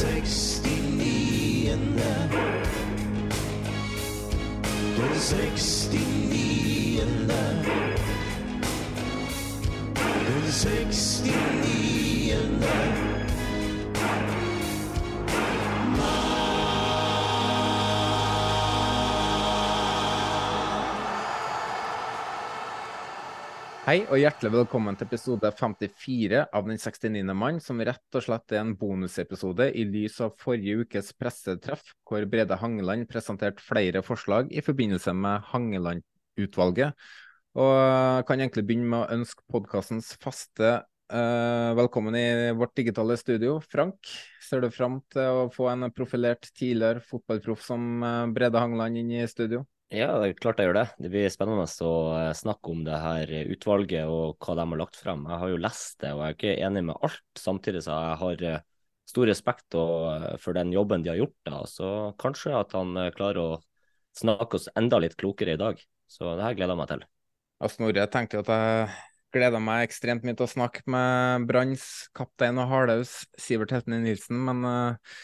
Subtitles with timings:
[0.00, 0.62] 69.
[0.62, 2.00] Den
[4.96, 5.90] 69.
[5.90, 7.28] Den
[10.46, 11.20] 69.
[23.80, 27.22] Hei og hjertelig velkommen til episode 54 av Den 69.
[27.32, 32.26] mann, som rett og slett er en bonusepisode i lys av forrige ukes pressetreff, hvor
[32.28, 36.92] Brede Hangeland presenterte flere forslag i forbindelse med Hangeland-utvalget.
[37.56, 42.28] Og jeg kan egentlig begynne med å ønske podkastens faste eh, velkommen i
[42.60, 43.62] vårt digitale studio.
[43.64, 44.12] Frank,
[44.44, 49.16] ser du fram til å få en profilert tidligere fotballproff som eh, Brede Hangeland inn
[49.22, 49.64] i studio?
[49.90, 50.88] Ja, det er klart jeg gjør det.
[51.02, 54.98] Det blir spennende å eh, snakke om det her utvalget og hva de har lagt
[55.00, 55.24] frem.
[55.26, 57.24] Jeg har jo lest det, og jeg er ikke enig med alt.
[57.38, 58.60] Samtidig så jeg har jeg
[59.10, 61.36] stor respekt eh, for den jobben de har gjort.
[61.48, 61.90] da, Så
[62.22, 63.60] kanskje at han eh, klarer å
[64.16, 65.82] snakke oss enda litt klokere i dag.
[66.10, 67.04] Så det her gleder jeg meg til.
[67.60, 68.94] Ja, Snorre, jeg tenkte at jeg
[69.34, 71.84] gleder meg ekstremt mye til å snakke med Branns
[72.16, 75.18] kaptein og hardhaus Sivert Heltene Nilsen, men uh,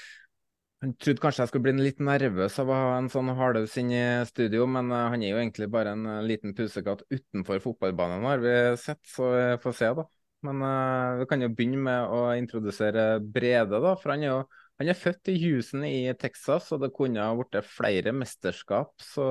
[0.85, 3.95] han trodde kanskje jeg skulle bli litt nervøs av å ha en sånn hardhaus inn
[3.97, 8.27] i studio, men uh, han er jo egentlig bare en uh, liten pusekatt utenfor fotballbanen,
[8.29, 10.05] har vi sett, så vi får se, da.
[10.45, 13.95] Men uh, vi kan jo begynne med å introdusere Brede, da.
[13.97, 14.41] For han er jo
[14.77, 19.25] han er født i Houston i Texas, og det kunne ha blitt flere mesterskap så,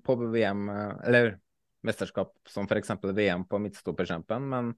[0.00, 0.62] på VM,
[1.04, 1.34] eller
[1.84, 2.94] mesterskap som f.eks.
[3.04, 4.72] VM på midtstopperkjempen, men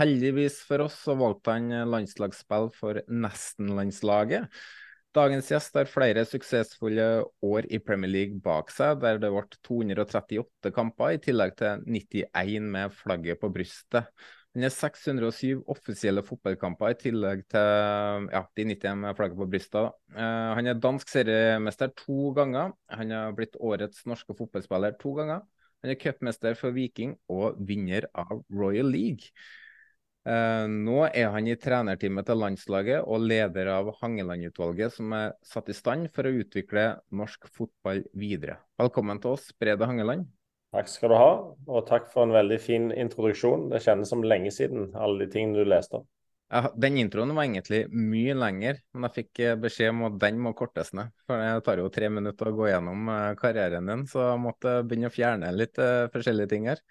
[0.00, 4.50] heldigvis for oss så valgte han landslagsspill for nesten-landslaget.
[5.16, 7.06] Dagens gjest har flere suksessfulle
[7.42, 12.68] år i Premier League bak seg, der det ble 238 kamper, i tillegg til 91
[12.76, 14.06] med flagget på brystet.
[14.54, 19.96] Han har 607 offisielle fotballkamper, i tillegg til ja, de 91 med flagget på brystet.
[20.14, 22.74] Uh, han er dansk seriemester to ganger.
[22.94, 25.42] Han har blitt årets norske fotballspiller to ganger.
[25.82, 29.30] Han er cupmester for Viking og vinner av Royal League.
[30.20, 35.70] Uh, nå er han i trenerteamet til landslaget og leder av Hangeland-utvalget, som er satt
[35.72, 36.84] i stand for å utvikle
[37.16, 38.58] norsk fotball videre.
[38.80, 40.28] Velkommen til oss, Brede Hangeland.
[40.76, 41.30] Takk skal du ha,
[41.66, 43.70] og takk for en veldig fin introduksjon.
[43.72, 46.10] Det kjennes som lenge siden, alle de tingene du leste opp.
[46.82, 50.50] Den introen var egentlig mye lenger, men jeg fikk eh, beskjed om at den må
[50.58, 51.14] kortes ned.
[51.30, 54.74] For det tar jo tre minutter å gå gjennom uh, karrieren din, så jeg måtte
[54.82, 55.80] begynne å fjerne litt
[56.12, 56.82] forskjellige ting her.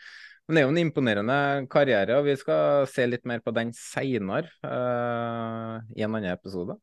[0.50, 1.34] Men det er jo en imponerende
[1.70, 6.74] karriere, og vi skal se litt mer på den seinere uh, i en annen episode.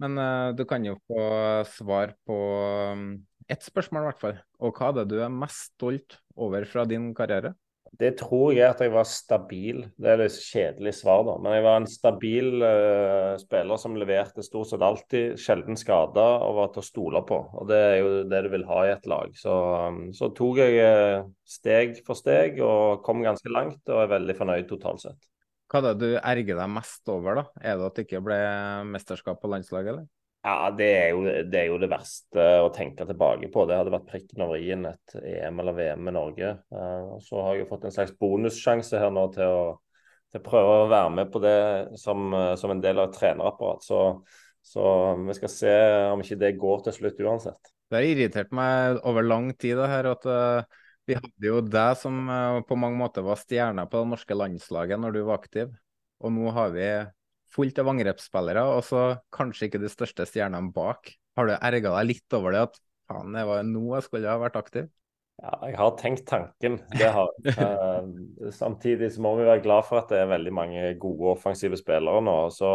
[0.00, 1.26] Men uh, du kan jo få
[1.68, 2.38] svar på
[2.96, 3.10] um,
[3.44, 4.40] ett spørsmål, i hvert fall.
[4.64, 7.52] Og hva er det du er mest stolt over fra din karriere?
[7.98, 9.80] Det tror jeg at jeg var stabil.
[9.98, 11.34] Det er litt kjedelig svar, da.
[11.42, 16.54] Men jeg var en stabil uh, spiller som leverte stort sett alltid, sjelden skada og
[16.60, 17.40] var til å stole på.
[17.60, 19.34] Og det er jo det du vil ha i et lag.
[19.36, 19.56] Så,
[19.90, 24.38] um, så tok jeg uh, steg for steg og kom ganske langt, og er veldig
[24.38, 25.28] fornøyd totalt sett.
[25.70, 27.44] Hva er det du erger deg mest over, da?
[27.62, 28.40] Er det at det ikke ble
[28.90, 30.08] mesterskap på landslaget, eller?
[30.40, 33.66] Ja, det er, jo, det er, jo, det verste å tenke tilbake på.
[33.68, 36.52] Det hadde vært prikken over i-en et EM eller VM med Norge.
[36.72, 39.66] Og så har jeg jo fått en slags bonussjanse her nå til å,
[40.32, 41.58] til å prøve å være med på det
[42.00, 43.84] som, som en del av et trenerapparat.
[43.84, 44.00] Så,
[44.64, 44.86] så,
[45.28, 45.76] vi skal se
[46.14, 47.72] om ikke det går til slutt uansett.
[47.90, 52.00] Det har irritert meg over lang tid det her at uh, vi hadde jo deg
[52.00, 52.32] som
[52.64, 55.76] på mange måter var stjerna på det norske landslaget når du var aktiv.
[56.24, 56.86] Og nå har vi
[57.54, 59.02] fullt av angrepsspillere, og så
[59.34, 61.12] kanskje ikke de største stjernene bak.
[61.38, 62.80] Har du erga deg litt over det at
[63.10, 64.88] faen, det var nå jeg skulle ha vært aktiv?
[65.40, 70.02] Ja, jeg har tenkt tanken, det har uh, Samtidig så må vi være glad for
[70.02, 72.34] at det er veldig mange gode offensive spillere nå.
[72.52, 72.72] Så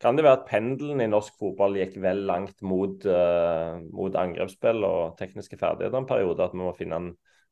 [0.00, 4.86] kan det være at pendelen i norsk fotball gikk vel langt mot, uh, mot angrepsspill
[4.88, 6.46] og tekniske ferdigheter en periode.
[6.46, 7.10] At vi må finne en,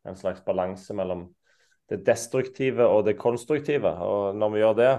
[0.09, 1.27] en slags balanse mellom
[1.91, 3.93] det destruktive og det konstruktive.
[4.03, 4.93] Og når vi gjør det,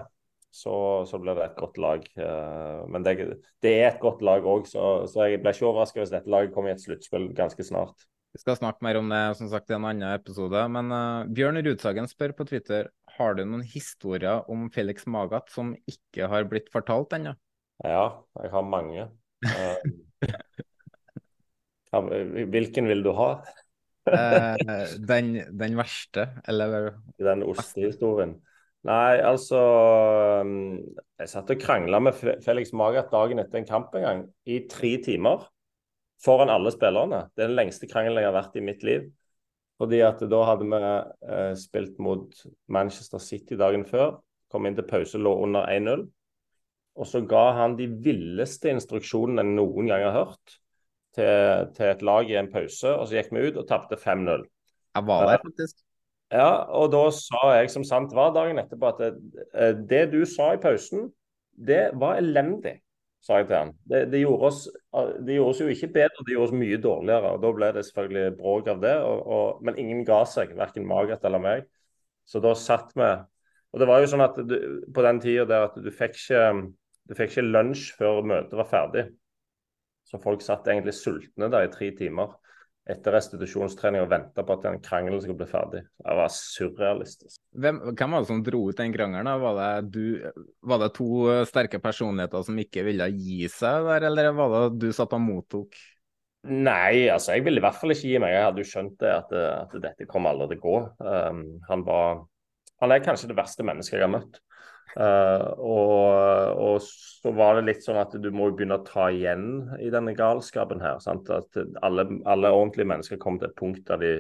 [0.58, 0.76] så,
[1.06, 2.06] så blir det et godt lag.
[2.18, 3.18] Uh, men det,
[3.64, 6.54] det, er et godt lag òg, så, så, jeg blir ikke overraska hvis dette laget
[6.56, 8.08] kommer i et sluttspill ganske snart.
[8.36, 10.64] Vi skal snakke mer om det som sagt, i en annen episode.
[10.74, 15.76] Men uh, Bjørn Rudsagen spør på Twitter har du noen historier om Felix Magat som
[15.90, 17.34] ikke har blitt fortalt ennå?
[17.86, 19.08] Ja, jeg har mange.
[19.46, 19.78] Uh,
[22.50, 23.30] hvilken vil du ha?
[24.10, 24.56] uh,
[25.12, 26.96] den, den, verste, eller?
[27.22, 28.38] Den ostehistorien.
[28.86, 29.60] Nei, altså
[30.46, 34.98] Jeg satt og krangla med Felix Magath dagen etter en kamp en gang, i tre
[35.04, 35.48] timer
[36.24, 37.28] foran alle spillerne.
[37.36, 39.08] Det er den lengste krangelen jeg har vært i mitt liv.
[39.78, 42.34] Fordi at da hadde vi eh, spilt mot
[42.74, 44.18] Manchester City dagen før.
[44.50, 46.08] Kom inn til pause, lå under 1-0.
[46.98, 50.56] Og så ga han de villeste instruksjonene jeg noen gang har hørt
[51.14, 52.94] til, til, et lag i en pause.
[52.96, 54.48] Og så gikk vi ut og tapte 5-0.
[54.98, 55.84] Jeg var der, faktisk.
[56.34, 59.14] Ja, og da sa jeg som sant var dagen etterpå at det,
[59.56, 61.08] eh, det du sa i pausen,
[61.56, 62.82] det var elendig
[63.28, 63.72] sa jeg til han.
[63.90, 64.60] Det, det, gjorde oss,
[65.26, 67.32] det, gjorde oss, jo ikke bedre, det gjorde oss mye dårligere.
[67.34, 68.94] og Da ble det selvfølgelig bråk av det.
[69.04, 71.66] Og, og, men ingen ga seg, verken Margaret eller meg.
[72.28, 73.10] Så da satt vi
[73.76, 74.56] Og det var jo sånn at du,
[74.96, 76.44] på den tida der at du fikk ikke
[77.08, 79.04] du fikk ikke lunsj før møtet var ferdig.
[80.08, 82.36] Så folk satt egentlig sultne der i tre timer
[82.88, 85.82] etter restitusjonstrening og venta på at den krangelen skulle bli ferdig.
[86.00, 87.42] Det var surrealistisk.
[87.52, 89.30] Hvem, hvem var det som dro ut den krangelen?
[89.44, 91.10] Var det, du, var det to
[91.50, 95.76] sterke personligheter som ikke ville gi seg der, eller var det du satt og mottok?
[96.48, 98.32] Nei, altså jeg ville i hvert fall ikke gi meg.
[98.36, 100.78] Jeg hadde jo skjønt det at, at dette kom aldri til å gå.
[101.04, 102.26] Um, han var
[102.78, 104.38] Han er kanskje det verste mennesket jeg har møtt.
[104.98, 109.76] Uh, og, og, så var det litt sånn at du må begynne å ta igjen
[109.84, 110.98] i denne galskapen her.
[111.04, 111.30] Sant?
[111.30, 114.14] At alle, alle, ordentlige mennesker kommer til et punkt der de,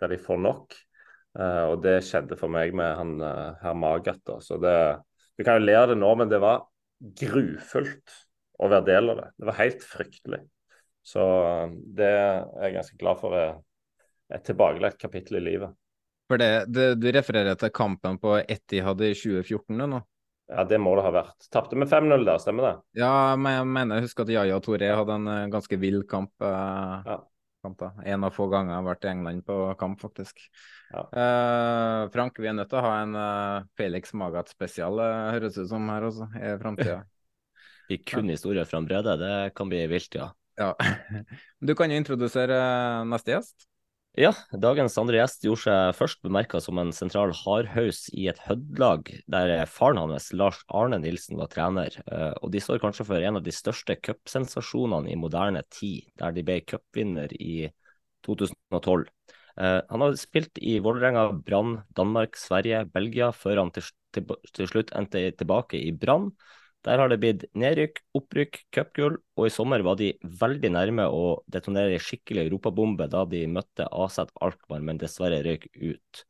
[0.00, 0.78] der de får nok.
[1.36, 4.24] Uh, og det skjedde for meg med han uh, herr Magat.
[4.40, 4.76] Så det,
[5.36, 6.64] du kan jo le av det nå, men det var
[7.20, 8.20] grufullt
[8.56, 9.30] å være del av det.
[9.36, 10.40] Det var helt fryktelig.
[11.06, 11.24] Så
[11.94, 13.58] det er jeg ganske glad for er
[14.32, 15.76] et tilbakelagt kapittel i livet.
[16.26, 20.02] For det, det, Du refererer til kampen på Etihad i 2014 nå?
[20.46, 21.48] Ja, det må det ha vært.
[21.50, 22.74] Tapte med 5-0 der, stemmer det?
[23.00, 26.30] Ja, men jeg mener jeg husker at Yaya Toré hadde en eh, ganske vill kamp.
[26.38, 27.16] Eh, ja.
[27.66, 30.44] kamp en av få ganger jeg har vært i England på kamp, faktisk.
[30.92, 31.02] Ja.
[31.02, 35.58] Eh, Frank, vi er nødt til å ha en eh, Felix Magat spesial, uh, høres
[35.58, 37.00] ut som her også, i framtida.
[37.90, 40.30] vi kun historier fra Brede, det kan bli vilt, ja.
[40.62, 40.74] ja.
[41.66, 42.60] Du kan jo introdusere
[43.10, 43.66] neste gjest.
[44.16, 49.10] Ja, dagens andre gjest gjorde seg først bemerka som en sentral hardhaus i et Hødd-lag
[49.28, 51.98] der faren hans, Lars Arne Nilsen, var trener.
[52.08, 56.32] Eh, og de står kanskje for en av de største cupsensasjonene i moderne tid, der
[56.32, 57.68] de ble cupvinner i
[58.24, 59.04] 2012.
[59.60, 63.84] Eh, han har spilt i Vålerenga, Brann, Danmark, Sverige, Belgia, før han til,
[64.16, 66.30] til, slutt endte tilbake i Brann.
[66.86, 71.40] Der har det blitt nedrykk, opprykk, cupgull, og i sommer var de veldig nærme å
[71.50, 76.22] detonere en skikkelig europabombe da de møtte AZ Alkmaar, men dessverre røyk ut.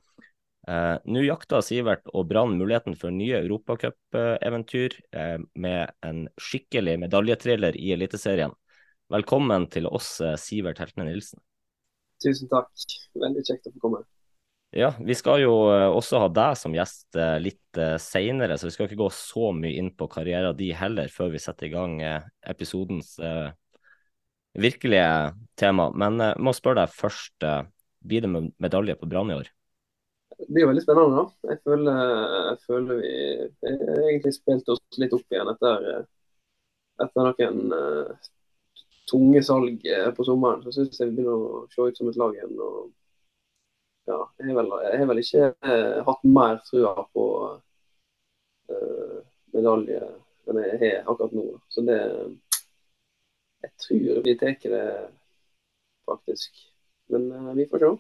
[0.67, 7.76] Eh, Nå jakter Sivert og Brann muligheten for nye europacupeventyr eh, med en skikkelig medaljetriller
[7.76, 8.57] i Eliteserien.
[9.12, 11.38] Velkommen til oss, eh, Sivert Heltne Nilsen.
[12.25, 12.73] Tusen takk.
[13.12, 14.07] Veldig kjekt å få komme.
[14.76, 18.68] Ja, vi skal jo eh, også ha deg som gjest eh, litt uh, seinere, så
[18.68, 21.73] vi skal ikke gå så mye inn på karrieren din heller før vi setter i
[21.73, 21.95] gang
[22.45, 23.14] episodens
[24.56, 25.88] virkelige tema.
[25.97, 27.47] Men jeg må spørre deg først,
[28.04, 29.49] blir det med medalje på Brann i år?
[30.37, 31.54] Det blir veldig spennende, da.
[31.54, 32.02] Jeg føler,
[32.50, 33.14] jeg føler vi
[34.11, 35.88] egentlig spilte oss litt opp igjen etter,
[37.06, 37.64] etter noen
[39.09, 39.88] tunge salg
[40.21, 40.64] på sommeren.
[40.66, 42.56] Så syns jeg vi begynner å se ut som et lag igjen.
[42.61, 42.92] og
[44.06, 47.25] ja, jeg har vel, ikke eh, hatt mer trua på
[48.70, 49.16] eh,
[49.56, 50.02] medalje
[50.46, 51.46] enn jeg har akkurat nå.
[51.68, 52.00] Så det
[53.64, 54.84] Jeg tror vi tar det,
[56.06, 56.60] faktisk.
[57.10, 57.92] Men eh, vi får se.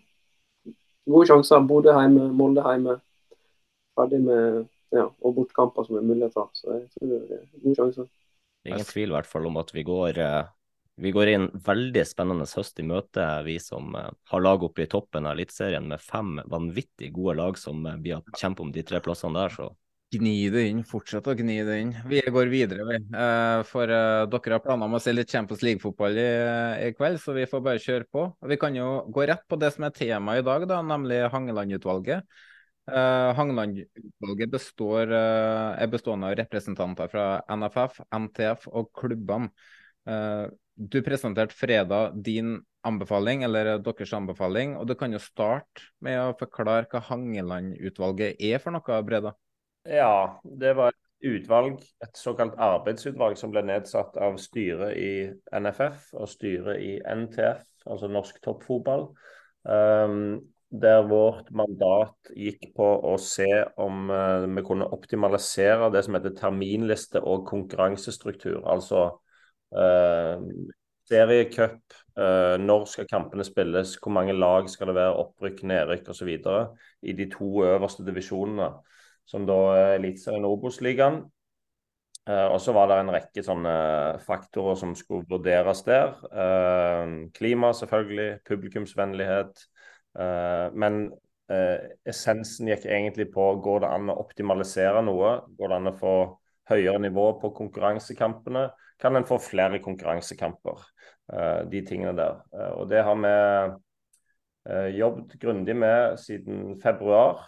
[1.06, 1.66] Gode sjanser.
[1.66, 3.00] Bodø hjemme, Molde hjemme.
[3.96, 6.46] Ferdig med ja, og bortkamper som er mulig å ta.
[6.54, 8.06] Så jeg tror det er gode sjanser.
[8.06, 10.42] Det er Ingen tvil i hvert fall om at vi går eh,
[10.96, 14.90] vi går inn veldig spennende høst i møte, vi som uh, har lag oppe i
[14.90, 18.84] toppen av Eliteserien med fem vanvittig gode lag som vi blir å kjempe om de
[18.86, 19.52] tre plassene der.
[19.52, 19.74] Så
[20.14, 21.88] Gni det inn, fortsett å gni det inn.
[22.08, 23.00] Vi går videre, vi.
[23.10, 27.44] Uh, for dere har planer om å se litt Champions League-fotball i, kveld, så vi
[27.50, 28.26] får bare kjøre på.
[28.48, 32.24] Vi kan jo gå rett på det som er temaet i dag, da, nemlig Hangeland-utvalget.
[32.86, 39.50] Hangeland-utvalget består, er bestående av representanter fra NFF, NTF og klubbene.
[40.76, 46.36] Du presenterte fredag din anbefaling, eller deres anbefaling, og du kan jo starte med å
[46.38, 49.32] forklare hva Hangeland-utvalget er for noe, Breda?
[49.88, 55.12] Ja, det var et utvalg, et såkalt arbeidsutvalg som ble nedsatt av styret i
[55.56, 59.08] NFF og styret i NTF, altså norsk toppfotball.
[59.66, 63.48] Um, der vårt mandat gikk på å se
[63.80, 68.60] om uh, vi kunne optimalisere det som heter terminliste og konkurransestruktur.
[68.66, 69.08] Altså
[71.06, 76.32] seriecup, uh, når skal kampene spilles, hvor mange lag skal det være, opprykk, nedrykk osv.
[77.02, 78.70] i de to øverste divisjonene
[79.26, 81.24] som da er Eliteserien Obos-ligaen.
[82.26, 83.74] Uh, og så var det en rekke sånne
[84.26, 86.14] faktorer som skulle vurderes der.
[87.34, 88.40] Klima, selvfølgelig.
[88.46, 89.62] Publikumsvennlighet.
[90.74, 91.10] Men
[92.08, 95.36] essensen gikk egentlig på går det an å optimalisere noe.
[95.58, 96.14] Går det an å få
[96.70, 98.68] høyere nivå på konkurransekampene?
[99.02, 100.86] Kan en få flere konkurransekamper?
[101.26, 102.36] de tingene der.
[102.78, 107.40] og det har vi jobbet grundig med siden februar.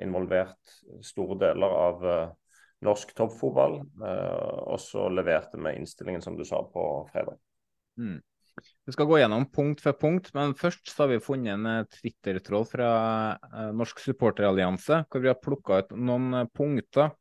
[0.00, 2.30] Involvert store deler av eh,
[2.86, 3.80] norsk toppfotball.
[3.80, 7.38] Eh, og så leverte vi innstillingen, som du sa, på fredag.
[8.00, 8.18] Mm.
[8.86, 11.84] Vi skal gå gjennom punkt for punkt, men først så har vi funnet en eh,
[11.98, 12.90] Twitter-tråd fra
[13.76, 17.12] Norsk supporterallianse, hvor vi har plukka ut noen punkter.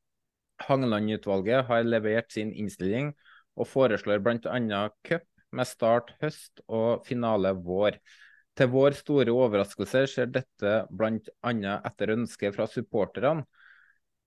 [0.63, 3.11] Hangeland-utvalget har levert sin innstilling
[3.55, 4.81] og foreslår bl.a.
[5.07, 7.99] cup med start høst og finale vår.
[8.55, 11.19] Til vår store overraskelse skjer dette bl.a.
[11.75, 13.43] etter ønske fra supporterne.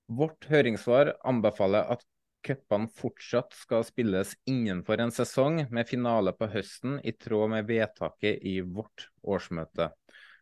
[0.08, 2.04] Vårt høringssvar anbefaler at
[2.46, 8.44] cupene fortsatt skal spilles innenfor en sesong, med finale på høsten, i tråd med vedtaket
[8.46, 9.90] i vårt årsmøte.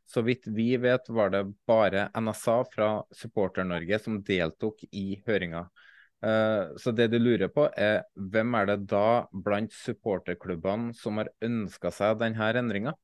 [0.06, 5.66] Så vidt vi vet, var det bare NSA fra Supporter-Norge som deltok i høringa.
[6.22, 11.32] Eh, så det du lurer på, er hvem er det da blant supporterklubbene som har
[11.44, 12.94] ønska seg denne endringa?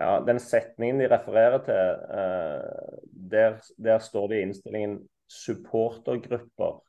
[0.00, 2.98] Ja, Den setningen de refererer til, eh,
[3.32, 4.98] der, der, står det i innstillingen
[5.32, 6.82] supportergrupper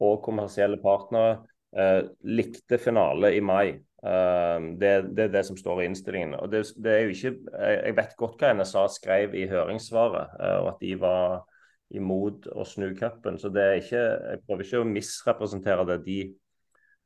[0.00, 1.38] og kommersielle partnere
[1.76, 3.78] eh, likte finale i mai.
[4.00, 6.34] Eh, det, det, er det som står i innstillingen.
[6.40, 7.34] og det, det, er jo ikke,
[7.84, 11.40] Jeg vet godt hva NSA skrev i høringssvaret, eh, og at de var
[11.90, 13.38] imot å snu cupen.
[13.38, 16.20] Så det er ikke, jeg prøver ikke å misrepresentere det de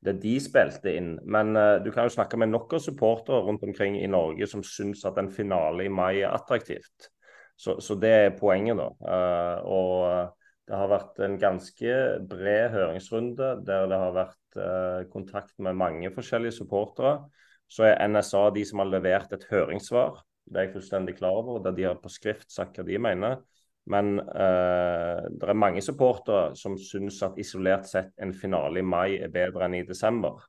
[0.05, 1.15] det de spilte inn.
[1.25, 4.65] Men uh, du kan jo snakke med nok av supportere rundt omkring i Norge som
[4.67, 7.11] syns at en finale i mai er attraktivt.
[7.57, 8.89] Så, så det er poenget, da.
[9.01, 10.25] Uh, og eh,
[10.69, 11.97] det har vært en ganske
[12.29, 17.19] bred høringsrunde der det har vært uh, kontakt med mange forskjellige supportere.
[17.69, 20.23] Så er NSA de som har levert et høringssvar.
[20.45, 21.61] Det er jeg fullstendig klar over.
[21.65, 23.43] Der de har på skrift sagt hva de mener.
[23.93, 29.19] Men uh, det er mange supportere som syns at isolert sett en finale i mai
[29.19, 30.41] er bedre enn i desember.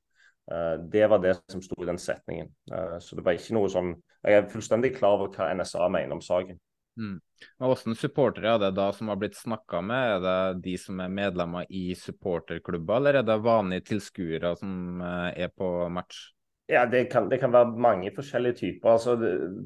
[0.48, 2.54] Uh, det var det som sto i den setningen.
[2.72, 3.96] Uh, så det var ikke noe sånn
[4.26, 6.58] Jeg er fullstendig klar over hva NSA mener om saken.
[6.96, 7.18] Mm.
[7.60, 10.14] Hvordan supportere er det da som har blitt snakka med?
[10.16, 15.52] Er det de som er medlemmer i supporterklubber, eller er det vanlige tilskuere som er
[15.52, 16.30] på match?
[16.68, 18.96] Ja, det kan, det kan, være mange forskjellige typer.
[18.96, 19.14] Altså,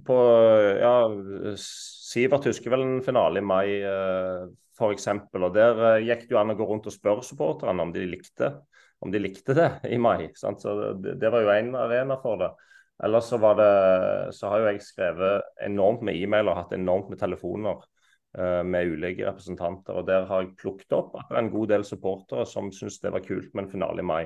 [0.06, 0.16] på,
[0.82, 0.96] ja,
[1.56, 5.08] Sivert husker vel en finale i mai eh, f.eks.
[5.40, 8.04] Og der eh, gikk det jo an å gå rundt og spørre supporterne om de
[8.04, 8.52] likte,
[9.00, 10.28] om de likte det i mai.
[10.36, 10.60] Sant?
[10.66, 12.52] Så det, det, var jo én arena for det.
[13.04, 13.70] Ellers så, var det,
[14.36, 17.80] så har jo jeg skrevet enormt med e-mailer, og hatt enormt med telefoner
[18.38, 20.02] eh, med ulike representanter.
[20.02, 23.00] og Der har jeg plukket opp at det er en god del supportere som syns
[23.00, 24.24] det var kult med en finale i mai.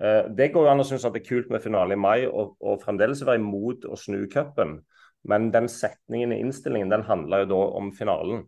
[0.00, 2.26] Eh, det går jo an å synes at det er kult med finale i mai
[2.26, 4.80] og, og fremdeles være imot å snu cupen.
[5.28, 8.46] Men den setningen i innstillingen den handler jo da om finalen.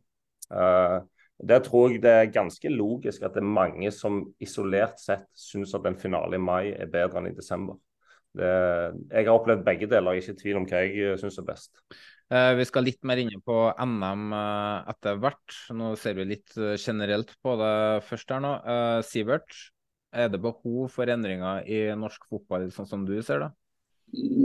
[0.51, 1.01] Uh,
[1.39, 5.75] der tror jeg det er ganske logisk at det er mange som isolert sett syns
[5.75, 7.79] at en finale i mai er bedre enn i desember.
[8.35, 8.51] Det,
[9.13, 11.47] jeg har opplevd begge deler, jeg er ikke i tvil om hva jeg syns er
[11.47, 11.71] best.
[12.33, 15.59] Uh, vi skal litt mer inne på NM uh, etter hvert.
[15.77, 17.75] Nå ser vi litt generelt på det
[18.09, 18.55] først her nå.
[19.07, 19.59] Sivert,
[20.15, 23.51] er det behov for endringer i norsk fotball, sånn som du ser det?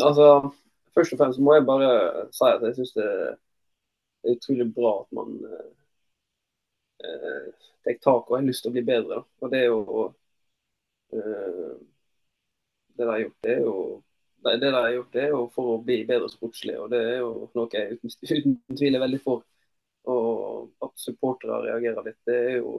[0.06, 0.50] Altså,
[0.96, 1.90] Først og fremst må jeg bare
[2.36, 5.36] si at jeg syns det er utrolig bra at man
[7.06, 7.46] eh,
[7.86, 9.22] tar tak og har lyst til å bli bedre.
[9.40, 10.08] Og det er jo
[11.16, 11.76] eh,
[13.00, 13.76] Det de har gjort, det er jo
[14.44, 16.76] det de har gjort, det er jo for å bli bedre sportslig.
[16.80, 19.46] Og det er jo noe jeg uten, uten tvil er veldig for.
[20.10, 22.74] Og at supportere reagerer litt, det er jo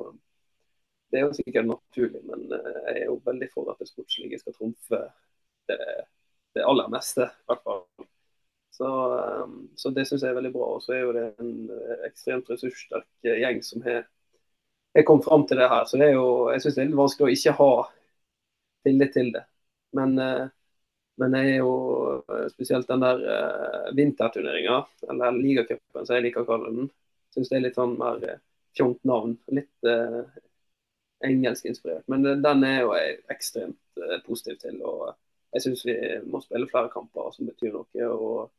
[1.10, 4.54] det er jo sikkert naturlig, men jeg er jo veldig for at det sportslige skal
[4.54, 5.00] trumfe
[5.68, 5.78] det,
[6.54, 7.82] det aller meste, i hvert fall.
[8.70, 8.90] Så,
[9.76, 10.68] så det syns jeg er veldig bra.
[10.76, 11.50] Og så er jo det en
[12.06, 14.04] ekstremt ressurssterk gjeng som har,
[14.94, 15.84] jeg kom fram til det her.
[15.90, 17.70] Så det er jo, jeg syns det er litt vanskelig å ikke ha
[18.86, 19.44] tillit til det.
[19.96, 20.14] Men,
[21.20, 21.72] men jeg er jo
[22.52, 23.24] spesielt den der
[23.96, 24.76] vinterturneringa,
[25.10, 26.92] eller ligacupen som jeg liker å kalle den,
[27.34, 28.22] syns det er litt sånn mer
[28.76, 29.34] fjongt navn.
[29.50, 30.22] Litt uh,
[31.26, 32.06] engelskinspirert.
[32.08, 34.80] Men den er jo jeg ekstremt positiv til.
[34.82, 35.12] og
[35.54, 35.98] Jeg syns vi
[36.30, 38.08] må spille flere kamper som betyr noe.
[38.08, 38.50] og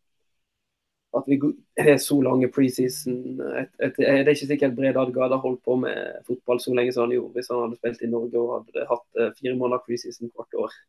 [1.17, 1.39] At vi
[1.79, 6.23] har så lange preseason et, et, Det er ikke sikkert Brede hadde holdt på med
[6.27, 9.37] fotball så lenge som han gjorde hvis han hadde spilt i Norge og hadde hatt
[9.39, 10.79] fire måneder preseason hvert år.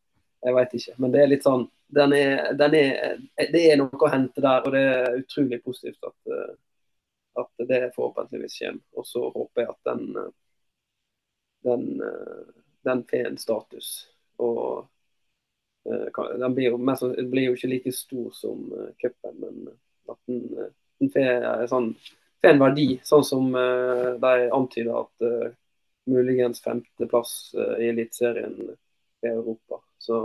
[0.43, 0.93] Jeg veit ikke.
[0.99, 3.19] Men det er litt sånn den er, den er,
[3.53, 6.33] Det er noe å hente der, og det er utrolig positivt at
[7.33, 8.81] at det forhåpentligvis kommer.
[8.91, 10.31] Og så håper jeg at den,
[11.63, 12.01] den,
[12.83, 14.09] den får en status.
[14.37, 14.87] Og
[16.39, 18.67] den blir jo, mest, blir jo, ikke like stor som
[19.01, 19.63] cupen, men
[20.09, 20.69] at den,
[21.01, 21.89] den får sånn,
[22.43, 22.87] en verdi.
[23.07, 25.27] Sånn som de antyder at
[26.11, 28.57] muligens femteplass i Eliteserien
[29.23, 29.82] i Europa.
[30.03, 30.17] Så,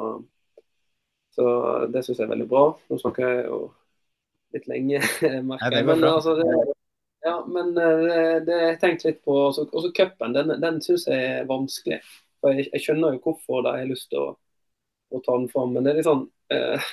[1.37, 1.45] så
[1.93, 2.65] det syns jeg er veldig bra.
[2.91, 3.61] Nå snakker jeg jo
[4.57, 5.03] litt lenge,
[5.51, 5.87] merker jeg.
[5.87, 6.77] Men altså, det,
[7.27, 7.91] ja, men det
[8.49, 12.01] det jeg tenkte litt på Også, cupen, den, den syns jeg er vanskelig.
[12.39, 14.33] For jeg, jeg, skjønner jo hvorfor de har lyst til å,
[15.11, 16.91] å, ta den fram, men det er litt sånn uh,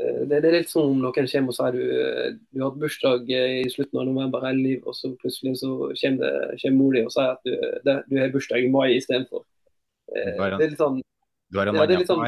[0.00, 3.32] det, det, er litt som om noen kommer og sier du, du har hatt bursdag
[3.32, 7.04] i slutten av november hele livet, og så plutselig så kommer, det, kommer mor di
[7.04, 7.56] og sier at du,
[7.88, 9.44] det, du har bursdag i mai istedenfor.
[10.12, 11.00] Uh, det er litt sånn
[11.50, 12.26] Du er en annen sånn,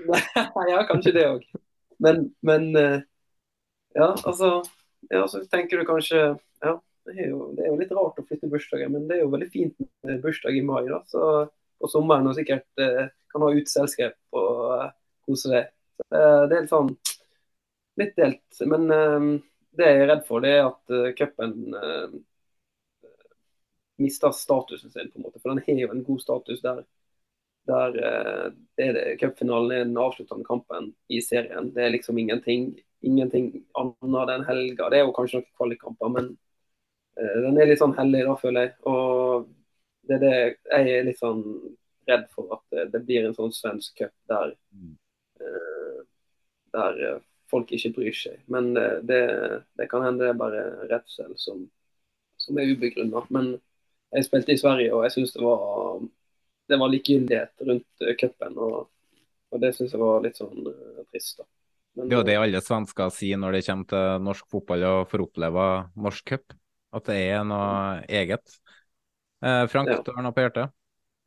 [0.72, 1.44] ja, kanskje det òg.
[2.02, 4.62] Men, men ja, altså
[5.10, 6.20] ja, så tenker du kanskje
[6.64, 6.74] ja,
[7.06, 9.32] det er, jo, det er jo litt rart å flytte bursdagen, men det er jo
[9.32, 9.76] veldig fint
[10.06, 10.84] med bursdag i mai.
[10.90, 11.48] da, så
[11.80, 14.90] På sommeren og sikkert eh, kan ha uteselskap og eh,
[15.26, 15.70] kose deg.
[16.10, 16.90] Eh, det er litt sånn
[18.00, 18.60] litt delt.
[18.68, 19.28] Men eh,
[19.80, 21.52] det jeg er redd for, det er at uh, cupen
[24.02, 25.38] mister statusen sin, på en måte.
[25.38, 26.80] For den har jo en god status der,
[27.68, 27.96] der
[28.80, 31.74] det er cupfinalen er den avsluttende kampen i serien.
[31.74, 32.70] Det er liksom ingenting
[33.02, 34.88] ingenting annet enn helga.
[34.90, 36.28] Det er jo kanskje noen kvalikkamper, men
[37.20, 38.74] uh, den er litt sånn hellig, da, føler jeg.
[38.90, 39.48] Og
[40.08, 41.42] det er det jeg er litt sånn
[42.10, 44.54] redd for, at det, det blir en sånn svensk cup der,
[45.44, 46.00] uh,
[46.76, 47.02] der
[47.50, 48.38] folk ikke bryr seg.
[48.52, 49.22] Men det,
[49.74, 51.64] det, kan hende det er bare redsel som,
[52.38, 53.24] som er ubegrunna.
[53.34, 53.56] Men
[54.14, 56.04] jeg spilte i Sverige, og jeg syns det var
[56.70, 58.58] det var likegyldighet rundt cupen.
[58.58, 58.76] Og,
[59.50, 60.70] og det syns jeg var litt sånn
[61.10, 61.42] trist.
[61.42, 61.48] da.
[61.98, 65.00] Men, det er jo det alle svensker sier når det kommer til norsk fotball og
[65.10, 66.54] får oppleve norsk cup,
[66.94, 68.60] at det er noe eget.
[69.42, 69.98] Eh, Frank, ja.
[70.04, 70.76] du har noe på hjertet?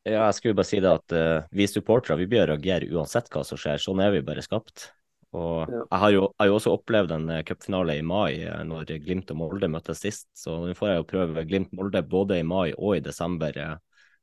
[0.04, 3.40] Ja, jeg skulle bare si det at uh, vi supportere vi bør reagere uansett hva
[3.48, 3.80] som skjer.
[3.80, 4.90] Sånn er vi bare skapt.
[5.34, 5.80] Og ja.
[5.80, 8.92] jeg, har jo, jeg har jo også opplevd en uh, cupfinale i mai uh, når
[9.04, 10.28] Glimt og Molde møttes sist.
[10.36, 13.56] Så nå får jeg jo prøve Glimt-Molde både i mai og i desember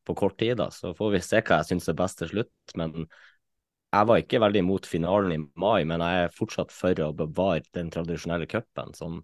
[0.08, 0.58] på kort tid.
[0.58, 2.76] da, Så får vi se hva jeg syns er best til slutt.
[2.80, 3.06] Men
[3.92, 7.66] jeg var ikke veldig imot finalen i mai, men jeg er fortsatt for å bevare
[7.76, 8.94] den tradisjonelle cupen.
[8.98, 9.22] Sånn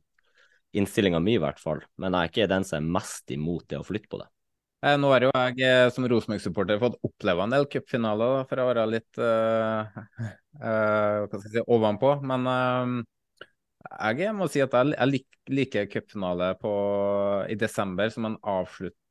[0.77, 1.83] innstillinga mi, i hvert fall.
[2.01, 4.27] Men jeg er ikke den som er mest imot det å flytte på det.
[4.85, 8.67] Eh, nå har jo jeg eh, som Rosenborg-supporter fått oppleve en del cupfinaler, for å
[8.67, 9.87] være litt uh,
[10.61, 12.11] uh, hva skal jeg si, ovenpå.
[12.29, 12.91] Men uh,
[14.11, 15.23] jeg må si at jeg, jeg
[15.57, 16.51] liker cupfinale
[17.49, 18.37] i desember som en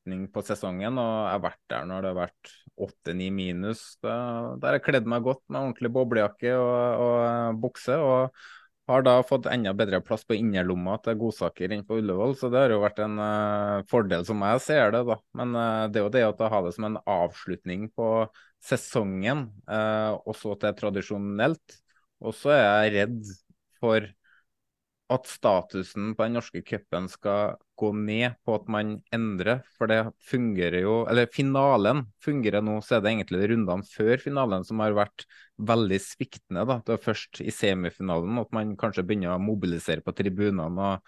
[0.06, 0.98] avslutning på sesongen.
[0.98, 3.98] Og jeg har vært der når det har vært åtte-ni minus.
[4.02, 7.96] Der har jeg kledd meg godt med ordentlig boblejakke og, og bukse.
[7.96, 8.30] og
[8.86, 12.60] har da fått enda bedre plass på innerlomma til godsaker enn på Ullevål, så det
[12.60, 15.00] har jo vært en uh, fordel som jeg ser det.
[15.08, 15.16] da.
[15.34, 18.28] Men uh, det er jo det å ha det som en avslutning på
[18.62, 21.80] sesongen, uh, også til tradisjonelt.
[22.22, 23.34] Og så er jeg redd
[23.82, 24.06] for
[25.16, 29.62] at statusen på den norske cupen skal gå ned på at man endrer.
[29.76, 34.66] For det fungerer jo Eller finalen fungerer nå, så er det egentlig rundene før finalen
[34.66, 36.66] som har vært veldig sviktende.
[36.68, 36.80] da.
[36.84, 40.92] Det er først i semifinalen at man kanskje begynner å mobilisere på tribunene.
[40.92, 41.02] og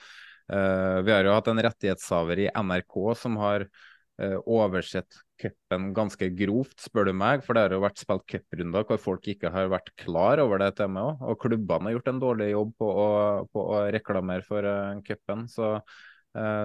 [0.52, 6.28] uh, Vi har jo hatt en rettighetshaver i NRK som har uh, oversett cupen ganske
[6.35, 7.44] grovt, spør du meg.
[7.46, 10.74] For det har jo vært spilt cuprunder hvor folk ikke har vært klar over det
[10.81, 11.22] temaet.
[11.22, 13.11] Og klubbene har gjort en dårlig jobb på å,
[13.52, 15.46] på å reklamere for uh, cupen.
[15.50, 15.76] Så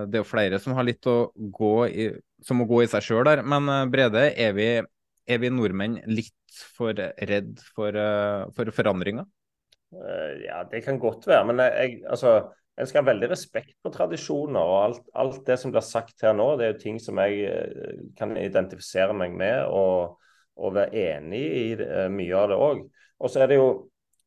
[0.07, 2.07] det er jo flere som har litt å gå i,
[2.43, 3.43] som må gå i seg sjøl der.
[3.47, 9.29] Men uh, Brede, er vi, er vi, nordmenn litt for redd for, uh, for forandringer?
[10.41, 11.45] ja, det kan godt være.
[11.45, 12.39] Men jeg, altså
[12.73, 14.59] jeg skal ha veldig respekt for tradisjoner.
[14.59, 17.45] og alt, alt, det som blir sagt her nå, det er jo ting som jeg
[17.45, 20.17] eh, kan identifisere meg med og,
[20.57, 21.67] og være enig i
[22.09, 22.81] mye av det òg.
[23.21, 23.67] Og så er det jo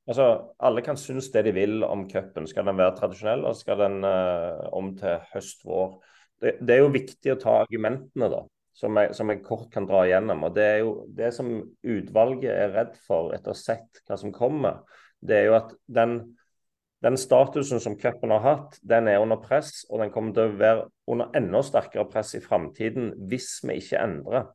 [0.07, 0.27] altså
[0.59, 2.47] Alle kan synes det de vil om cupen.
[2.47, 5.97] Skal den være tradisjonell, eller skal den uh, om til høst-vår?
[6.43, 8.45] Det, det, er jo viktig å ta argumentene, da.
[8.77, 10.43] Som jeg, som jeg, kort kan dra igjennom.
[10.45, 14.19] og Det er jo det som utvalget er redd for etter å ha sett hva
[14.21, 14.83] som kommer.
[15.17, 16.19] Det er jo at den
[17.05, 20.59] den statusen som cupen har hatt, den er under press, og den kommer til å
[20.59, 24.49] være under enda sterkere press i framtiden hvis vi ikke endrer.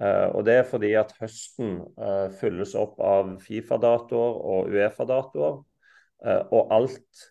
[0.00, 5.60] Uh, og Det er fordi at høsten uh, fylles opp av Fifa-datoer og Uefa-datoer,
[6.26, 7.28] uh, og alt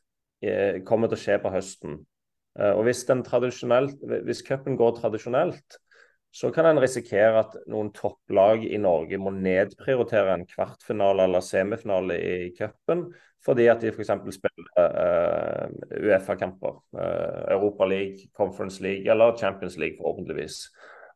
[0.89, 1.99] kommer til å skje på høsten.
[2.57, 3.03] og Hvis,
[4.25, 5.75] hvis cupen går tradisjonelt,
[6.33, 12.17] så kan en risikere at noen topplag i Norge må nedprioritere en kvartfinale eller semifinale
[12.17, 13.09] i cupen
[13.45, 14.11] fordi at de f.eks.
[14.35, 16.75] spiller uh, Uefa-kamper.
[16.93, 20.67] Uh, Europa League, Conference League eller Champions League, forhåpentligvis.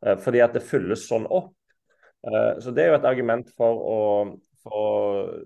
[0.06, 1.54] Uh, fordi at det fylles sånn opp.
[2.26, 3.98] Uh, så Det er jo et argument for å,
[4.62, 4.86] for å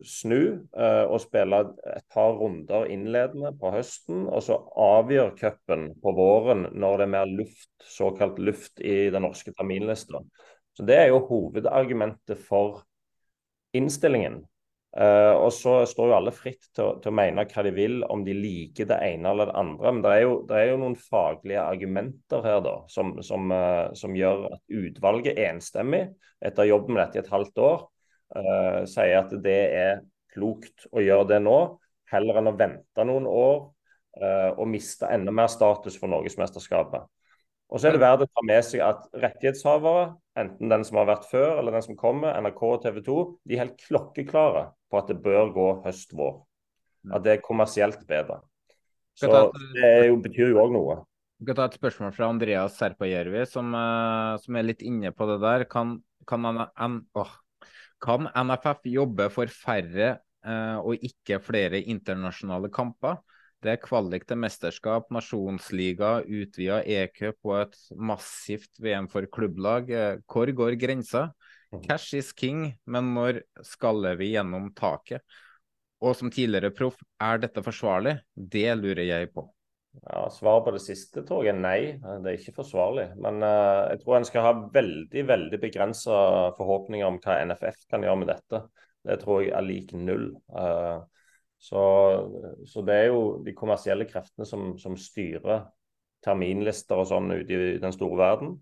[0.07, 0.43] snu
[0.73, 1.59] og spille
[1.93, 7.13] et par runder innledende på høsten, og så avgjør cupen på våren når det er
[7.17, 10.23] mer luft, såkalt luft i den norske terminlista.
[10.73, 12.81] Så Det er jo hovedargumentet for
[13.77, 14.41] innstillingen.
[14.91, 18.25] Uh, og så står jo alle fritt til, til, å mene hva de vil, om
[18.27, 19.93] de liker det ene eller det andre.
[19.95, 23.93] Men det er jo, det er jo noen faglige argumenter her da, som, som, uh,
[23.99, 26.09] som, gjør at utvalget enstemmig,
[26.43, 27.85] etter å jobbe med dette i et halvt år,
[28.35, 30.03] uh, sier at det er
[30.35, 31.59] klokt å gjøre det nå,
[32.11, 33.69] heller enn å vente noen år
[34.21, 37.07] og miste enda mer status for Norgesmesterskapet.
[37.71, 40.07] Og så er det verdt å ta med seg at rettighetshavere,
[40.43, 43.57] enten den som har vært før eller den som kommer, NRK og TV 2, de
[43.57, 46.41] er helt klokkeklare på at det bør gå høst-vår.
[47.15, 48.41] At det er kommersielt bedre.
[49.17, 50.99] Så det jo, betyr jo òg noe.
[51.41, 55.29] Vi kan ta et spørsmål fra Andreas Serpajärvi, som, uh, som, er litt inne på
[55.31, 55.65] det der.
[55.71, 57.33] Kan, kan, an, oh,
[58.03, 63.21] kan NFF jobbe for færre eh, og ikke flere internasjonale kamper?
[63.61, 69.93] Det er kvalik til mesterskap, nasjonsliga, utvida e-cup og et massivt VM for klubblag.
[70.25, 71.29] Hvor går grensa?
[71.71, 71.83] Mm.
[71.85, 75.21] Cash is king, men når skaller vi gjennom taket?
[76.01, 78.17] Og som tidligere proff, er dette forsvarlig?
[78.33, 79.45] Det lurer jeg på.
[80.07, 83.11] Ja, Svaret på det siste tror jeg er nei, det er ikke forsvarlig.
[83.21, 86.21] Men uh, jeg tror en skal ha veldig veldig begrensa
[86.57, 88.63] forhåpninger om hva NFF kan gjøre med dette.
[89.05, 90.31] Det tror jeg er lik null.
[90.49, 91.03] Uh,
[91.61, 91.83] så,
[92.65, 95.67] så, det er jo de kommersielle kreftene som, som styrer
[96.25, 98.55] terminlister og sånn ute i den store verden.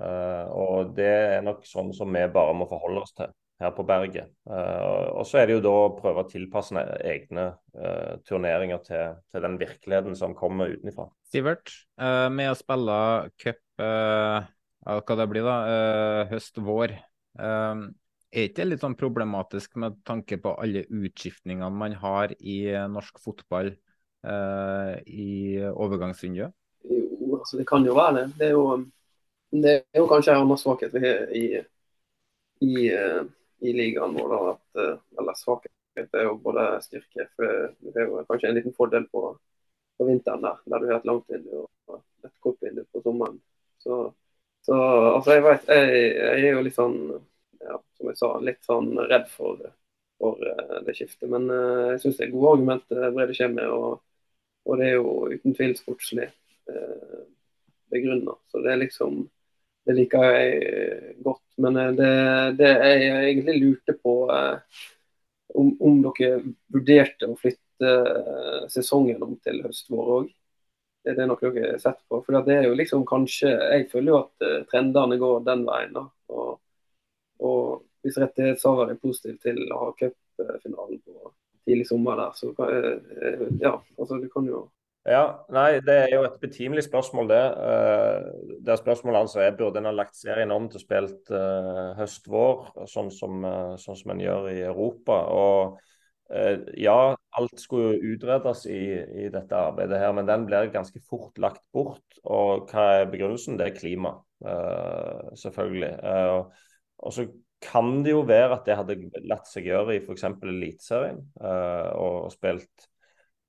[0.00, 3.84] Uh, og det er nok sånn som vi bare må forholde oss til her på
[3.84, 4.30] berget.
[4.48, 9.18] Uh, og så er det jo da å prøve å tilpasse egne uh, turneringer til,
[9.28, 11.10] til, den virkeligheten som kommer utenfra.
[11.30, 12.96] Sivert, med å spille
[13.38, 15.58] cup, hva det blir da,
[16.30, 16.96] høst-vår.
[18.30, 22.60] Er ikke det litt sånn problematisk med tanke på alle utskiftningene man har i
[22.92, 25.30] norsk fotball eh, i
[25.66, 26.54] overgangsvinduet?
[26.86, 28.24] Jo, altså det kan jo være det.
[28.38, 28.64] Det er jo,
[29.50, 31.42] det er jo kanskje en annen svakhet vi har i,
[32.62, 33.24] i, uh,
[33.66, 34.34] i ligaen vår.
[34.52, 37.26] At, uh, eller svakhet er jo både styrke.
[37.34, 39.24] for Det er jo kanskje en liten fordel på,
[39.98, 43.42] på vinteren der, der du har et langt vindu og et kort vindu på sommeren.
[43.82, 43.98] Så,
[44.62, 44.78] så
[45.16, 46.98] altså jeg vet, jeg, jeg er jo litt sånn
[47.60, 49.60] ja, som jeg sa, litt sånn redd for,
[50.20, 51.28] for uh, det skiftet.
[51.32, 54.00] Men uh, jeg syns det er gode argumenter Brede kommer med, og,
[54.66, 57.20] og, det er jo uten tvil sportslig uh, eh,
[57.92, 58.36] begrunna.
[58.50, 59.22] Så det er liksom
[59.88, 61.46] Det liker jeg godt.
[61.64, 62.08] Men det,
[62.58, 67.94] det jeg egentlig lurte på om, om, dere vurderte å flytte
[68.70, 70.28] sesongen om til høst-vår òg.
[71.00, 72.20] Det er noe dere har sett på.
[72.20, 75.96] For det er jo liksom kanskje Jeg føler jo at trendene går den veien.
[75.96, 76.60] da, og
[77.40, 81.32] og hvis rettighetshaver er positiv til å ha cupfinalen på
[81.68, 82.70] tidlig sommer der, så kan,
[83.60, 84.66] ja, altså du kan jo
[85.08, 87.44] ja, nei, Det er jo et betimelig spørsmål, det.
[87.56, 92.66] det det spørsmålet altså er burde en ha lagt serien om til spilt uh, høst-vår,
[92.84, 95.22] sånn som, uh, sånn som en gjør i Europa.
[95.32, 95.80] Og
[96.78, 98.84] ja, alt skulle jo utredes i,
[99.24, 102.20] i, dette arbeidet her, men den blir ganske fort lagt bort.
[102.22, 103.56] Og hva er begrunnelsen?
[103.58, 104.12] Det er klima,
[105.42, 105.90] selvfølgelig.
[107.00, 107.24] Og så
[107.60, 108.94] kan det jo være at det hadde
[109.28, 110.24] latt seg gjøre i f.eks.
[110.40, 112.78] Eliteserien uh, og spilt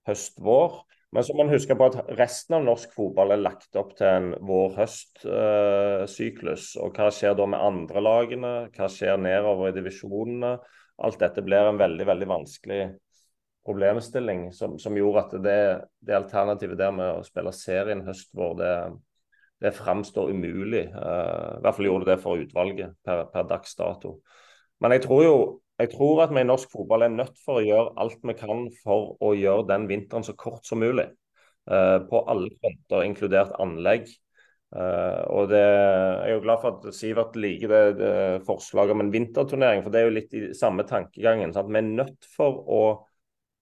[0.08, 0.72] høst-vår.
[1.12, 4.08] Men så må man huske på at resten av norsk fotball er lagt opp til
[4.08, 6.66] en vår-høst-syklus.
[6.78, 8.54] Uh, og hva skjer da med andre lagene?
[8.76, 10.52] Hva skjer nedover i divisjonene?
[11.02, 12.84] Alt dette blir en veldig veldig vanskelig
[13.66, 18.74] problemstilling som, som gjorde at det, det, alternativet der med å spille serien høst-vår, det,
[19.62, 20.88] det framstår umulig.
[20.96, 24.18] Uh, I hvert fall gjorde det for utvalget per, per dags dato.
[24.82, 25.36] Men jeg tror jo
[25.82, 28.68] jeg tror at vi i norsk fotball er nødt for å gjøre alt vi kan
[28.84, 31.08] for å gjøre den vinteren så kort som mulig.
[31.70, 34.10] Uh, på alle fronter, inkludert anlegg.
[34.72, 38.12] Uh, og det, Jeg er jo glad for at Sivert liker det, det
[38.48, 41.54] forslaget om en vinterturnering, for det er jo litt i samme tankegangen.
[41.56, 41.72] Sant?
[41.74, 42.84] Vi er nødt for å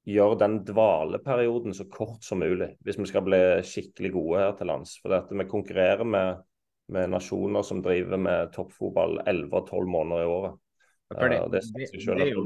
[0.08, 4.68] gjøre den dvaleperioden så kort som mulig, hvis vi skal bli skikkelig gode her til
[4.72, 4.92] lands.
[5.02, 6.30] For vi konkurrerer med,
[6.94, 10.54] med nasjoner som driver med toppfotball 11 og 12 måneder i året.
[11.10, 11.16] Det,
[11.52, 11.84] det, det,
[12.22, 12.42] er jo,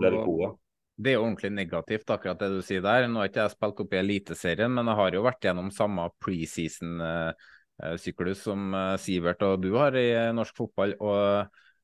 [0.95, 3.07] det er jo ordentlig negativt, akkurat det du sier der.
[3.11, 6.03] Nå har ikke jeg spilt opp i Eliteserien, men jeg har jo vært gjennom samme
[6.23, 10.91] preseason-syklus som eh, Sivert og du har i norsk fotball.
[11.03, 11.19] og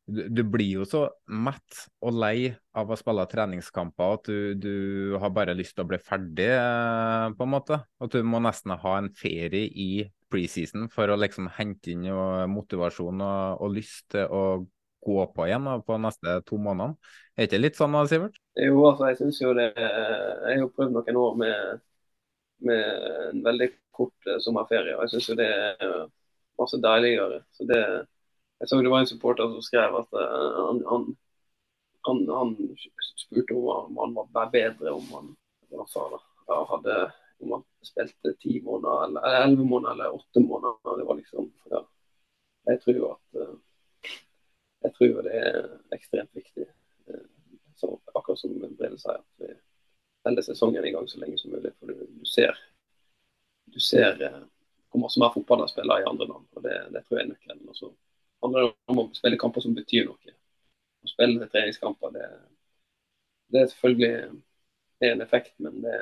[0.10, 4.74] du, blir jo så mett og lei av å spille treningskamper at du, du
[5.22, 7.82] har bare lyst til å bli ferdig, eh, på en måte.
[8.00, 12.06] At du må nesten ha en ferie i preseason for å liksom hente inn
[12.54, 14.44] motivasjon og, og lyst til å
[15.00, 16.98] gå på igjen på neste to månedene.
[17.36, 18.40] Er det ikke litt sånn, Sivert?
[18.60, 21.84] Jo, altså, jeg synes jo det Jeg har prøvd noen år med,
[22.68, 22.84] med
[23.30, 25.94] en veldig kort uh, sommerferie, og jeg syns jo det er
[26.60, 27.42] masse deiligere.
[27.56, 27.80] Så det,
[28.60, 31.06] jeg så det var en supporter som skrev at uh, han, han,
[32.08, 32.56] han, han,
[33.20, 35.34] spurte om han var bedre om han
[35.70, 36.98] da, hadde
[37.40, 40.98] om han spilte ti måneder, eller elleve måneder eller åtte måneder.
[40.98, 41.82] Det var liksom, ja.
[42.68, 43.54] Jeg tror at uh,
[44.82, 45.58] jeg tror det er
[45.96, 46.66] ekstremt viktig.
[47.08, 47.26] Eh,
[47.76, 49.52] så akkurat som Brille sier, at vi
[50.28, 51.74] holder sesongen i gang så lenge som mulig.
[51.80, 52.60] For du, ser,
[53.74, 54.44] du ser eh,
[54.90, 56.48] hvor mye mer fotball de spiller i andre land.
[56.56, 57.66] og Det, det tror jeg er nøkkelen.
[58.44, 60.36] Handler det om å spille kamper som betyr noe.
[61.04, 62.28] Å spille treningskamper, det,
[63.52, 64.42] det er selvfølgelig
[65.10, 65.96] en effekt, men det,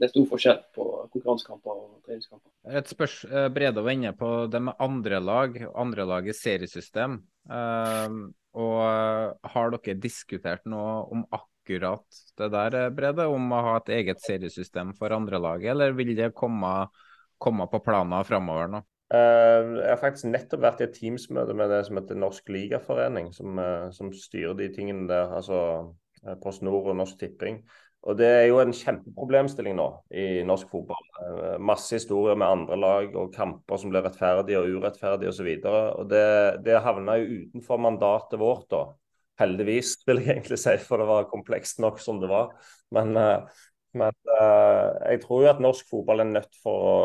[0.00, 2.52] det er stor forskjell på konkurransekamper og treningskamper.
[2.78, 7.18] Et spørs, eh, Brede var inne på det med andre lag, andre lag i seriesystem.
[7.50, 8.30] Uh,
[8.60, 13.28] og eh, Har dere diskutert noe om akkurat det der, Brede?
[13.30, 16.72] Om å ha et eget seriesystem for andre laget, eller vil det komme,
[17.38, 18.82] komme på planer framover nå?
[19.10, 23.32] Uh, jeg har faktisk nettopp vært i et Teams-møte med det som heter Norsk Ligaforening,
[23.34, 25.32] som, uh, som styrer de tingene der.
[25.34, 25.60] altså
[26.42, 27.62] Post Nord og Norsk Tipping.
[28.08, 31.02] Og Det er jo en kjempeproblemstilling nå i norsk fotball.
[31.20, 35.50] Eh, masse historier med andre lag og kamper som blir rettferdige og urettferdige osv.
[36.08, 36.22] Det,
[36.64, 38.86] det havna jo utenfor mandatet vårt, da.
[39.40, 42.54] Heldigvis, vil jeg egentlig si, for det var komplekst nok som det var.
[42.96, 43.60] Men, eh,
[44.00, 46.96] men eh, jeg tror jo at norsk fotball er nødt for å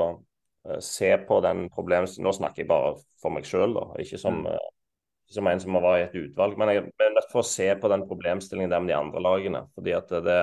[0.84, 2.30] se på den problemstillingen.
[2.30, 4.72] Nå snakker jeg bare for meg sjøl, ikke som, mm.
[5.36, 6.58] som en som var i et utvalg.
[6.60, 9.66] Men jeg er nødt for å se på den problemstillingen der med de andre lagene.
[9.76, 10.40] fordi at det,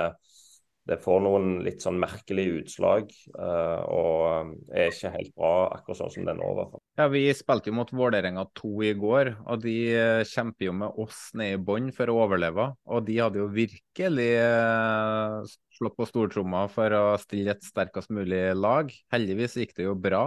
[0.90, 6.16] det får noen litt sånn merkelige utslag uh, og er ikke helt bra akkurat sånn
[6.16, 6.81] som det er nå.
[7.00, 10.98] Ja, Vi spilte jo mot Vålerenga 2 i går, og de uh, kjemper jo med
[11.00, 12.66] oss ned i bånn for å overleve.
[12.84, 15.38] Og de hadde jo virkelig uh,
[15.78, 18.92] slått på stortromma for å stille et sterkest mulig lag.
[19.14, 20.26] Heldigvis gikk det jo bra.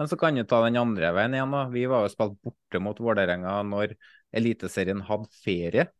[0.00, 1.52] Men så kan du ta den andre veien igjen.
[1.52, 1.66] da.
[1.76, 3.92] Vi var jo spilt borte mot Vålerenga når
[4.32, 5.90] Eliteserien hadde ferie.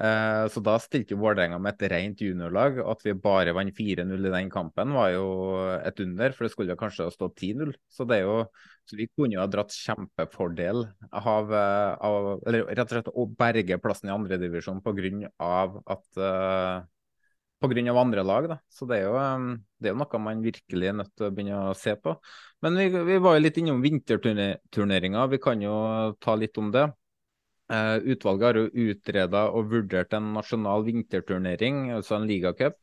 [0.00, 2.78] Eh, så da stilte jo Vålerenga med et rent juniorlag.
[2.88, 5.26] At vi bare vant 4-0 i den kampen var jo
[5.76, 7.74] et under, for det skulle kanskje ha stått 10-0.
[7.92, 8.06] Så
[8.90, 13.26] så vi kunne jo ha dratt kjempefordel av, eh, av eller rett og slett å
[13.38, 15.30] berge plassen i andredivisjon pga.
[15.86, 16.80] at uh,
[17.60, 17.92] Pga.
[18.00, 18.48] andre lag.
[18.48, 18.56] da.
[18.72, 21.76] Så det er, jo, det er, noe man virkelig er nødt til å begynne å
[21.76, 22.16] se på.
[22.64, 25.26] Men vi, vi var jo litt innom vinterturneringa.
[25.28, 25.76] Vi kan jo
[26.18, 26.88] ta litt om det.
[27.70, 32.74] Uh, utvalget har jo utreda og vurdert en nasjonal vinterturnering, altså en ligacup,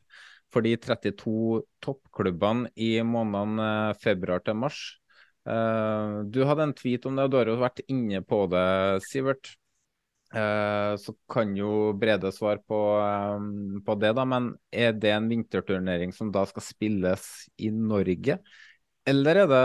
[0.48, 4.80] for de 32 toppklubbene i månedene uh, februar til mars.
[5.44, 8.68] Uh, du hadde en tweet om det, og du har jo vært inne på det,
[9.08, 9.56] Sivert.
[10.28, 12.78] så kan jo Brede svare på,
[13.84, 17.24] på det, da, men er det en vinterturnering som da skal spilles
[17.56, 18.36] i Norge?
[19.08, 19.60] Eller, det,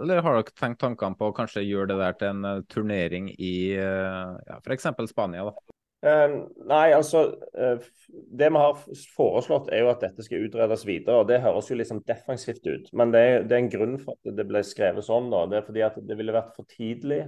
[0.00, 3.30] eller, har dere tenkt tankene på å kanskje gjøre det der til en uh, turnering
[3.34, 4.86] i uh, ja, f.eks.
[5.10, 5.48] Spania?
[5.48, 5.76] da?
[6.06, 6.34] Uh,
[6.68, 7.22] nei, altså
[7.56, 8.82] uh, Det vi har
[9.16, 11.22] foreslått, er jo at dette skal utredes videre.
[11.22, 12.92] og Det høres jo sånn defensivt ut.
[12.94, 15.32] Men det er, det er, en grunn for at det ble skrevet sånn.
[15.34, 17.24] da, Det er fordi at det ville vært for tidlig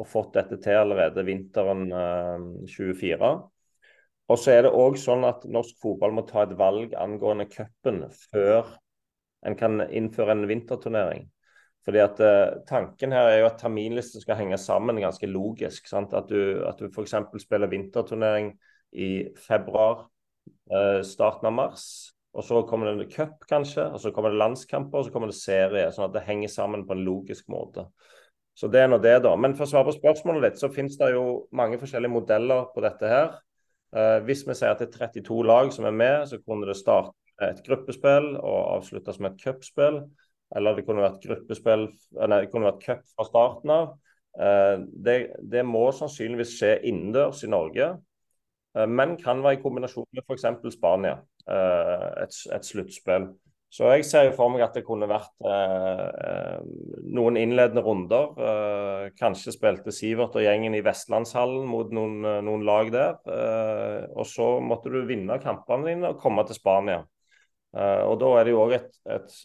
[0.00, 1.88] å fått dette til allerede vinteren
[2.70, 3.32] 24.
[4.30, 8.04] Og så er det òg sånn at norsk fotball må ta et valg angående cupen
[8.30, 8.70] før
[9.46, 11.28] en kan innføre en vinterturnering.
[11.84, 15.88] Fordi at uh, Tanken her er jo at terminlisten skal henge sammen ganske logisk.
[15.88, 16.12] Sant?
[16.16, 17.16] At du, at du f.eks.
[17.40, 18.52] spiller vinterturnering
[18.92, 20.06] i februar,
[20.72, 21.84] uh, starten av mars.
[22.36, 25.32] Og så kommer det en cup, kanskje, og så kommer det landskamper, og så kommer
[25.32, 25.88] det serie.
[25.94, 27.88] Sånn at det henger sammen på en logisk måte.
[28.54, 29.32] Så det er nå det, da.
[29.40, 31.24] Men for å svare på spørsmålet ditt, så finnes det jo
[31.56, 33.32] mange forskjellige modeller på dette her.
[33.90, 36.76] Uh, hvis vi sier at det er 32 lag som er med, så kunne det
[36.78, 40.02] starte et gruppespill og avsluttes med et cupspill.
[40.56, 41.86] Eller det kunne vært gruppespill,
[42.18, 43.92] nei, det kunne vært cup fra starten av.
[44.38, 45.16] Uh, det,
[45.52, 47.92] det, må sannsynligvis skje innendørs i Norge,
[48.86, 50.44] men kan være i kombinasjon med f.eks.
[50.76, 51.16] Spania.
[51.50, 53.24] et, et sluttspill.
[53.70, 56.62] Så jeg ser jo for meg at det kunne vært eh, eh,
[57.14, 58.32] noen innledende runder.
[58.34, 63.20] Eh, kanskje spilte Sivert og gjengen i Vestlandshallen mot noen, eh, noen lag der.
[63.30, 67.04] Eh, og så måtte du vinne kampene dine og komme til Spania.
[67.76, 69.36] Eh, og da er det jo òg et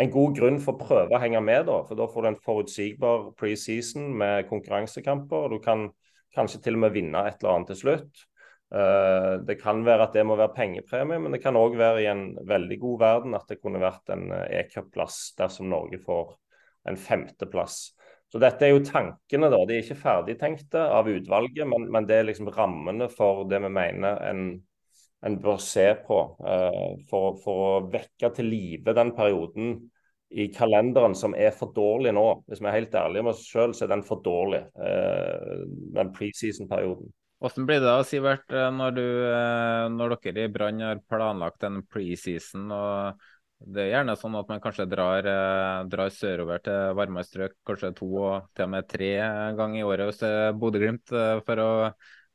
[0.00, 1.80] en god grunn for å prøve å henge med, da.
[1.86, 5.46] For da får du en forutsigbar preseason med konkurransekamper.
[5.46, 5.88] og Du kan
[6.36, 8.26] kanskje til og med vinne et eller annet til slutt.
[8.70, 12.10] Eh, det kan være at det må være pengepremie, men det kan òg være i
[12.10, 16.36] en veldig god verden at det kunne vært en eh, e-cupplass dersom Norge får
[16.90, 17.80] en femteplass.
[18.30, 19.58] Så dette er jo tankene, da.
[19.66, 23.72] De er ikke ferdigtenkte av utvalget, men, men det er liksom rammene for det vi
[23.74, 24.44] mener en,
[25.26, 26.18] en bør se på.
[26.40, 29.74] Uh, for, for, å vekke til live den perioden
[30.30, 32.26] i kalenderen som er for dårlig nå.
[32.48, 35.64] Hvis vi er helt ærlige med oss sjøl, så er den for dårlig, uh,
[35.96, 37.10] den preseason-perioden.
[37.40, 41.64] Hvordan blir det da, Sivert, eh, når, du, eh, når dere i Brann har planlagt
[41.64, 42.66] en preseason?
[42.68, 43.22] og
[43.60, 47.94] Det er gjerne sånn at man kanskje drar, eh, drar sørover til varmere strøk kanskje
[47.96, 49.10] to og til og med tre
[49.56, 51.14] ganger i året hvis det er Bodø-Glimt
[51.46, 51.70] for å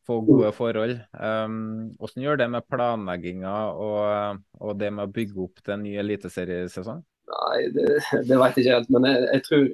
[0.06, 1.00] få gode forhold.
[1.18, 5.84] Um, hvordan gjør det med planlegginga og, og, det med å bygge opp til en
[5.86, 7.02] ny eliteseriesesong?
[7.32, 7.88] Nei, det,
[8.30, 8.94] det vet jeg ikke helt.
[8.94, 9.66] Men jeg, jeg tror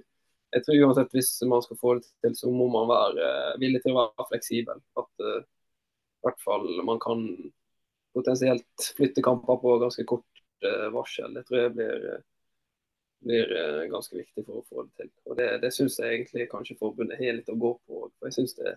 [0.52, 3.80] jeg tror uansett hvis man skal få det til, så må man være uh, villig
[3.84, 4.82] til å være fleksibel.
[5.00, 7.24] At uh, i hvert fall man kan
[8.15, 11.32] potensielt flytte kamper på ganske kort uh, varsel.
[11.38, 12.08] Det tror jeg blir,
[13.24, 13.56] blir
[13.94, 15.12] ganske viktig for å få det til.
[15.30, 18.04] Og Det, det syns jeg egentlig kanskje forbundet har litt å gå på.
[18.17, 18.76] For jeg synes det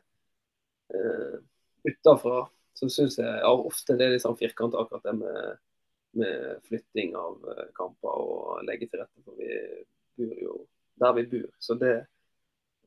[0.93, 1.37] uh,
[1.85, 2.45] Utenfra
[2.75, 5.61] så syns jeg ja, ofte det er litt sånn firkanta akkurat det med,
[6.19, 7.37] med flytting av
[7.77, 9.23] kamper og legge til rette.
[9.23, 9.51] For vi
[10.19, 10.57] bor jo
[11.03, 11.47] der vi bor.
[11.63, 11.95] Så det,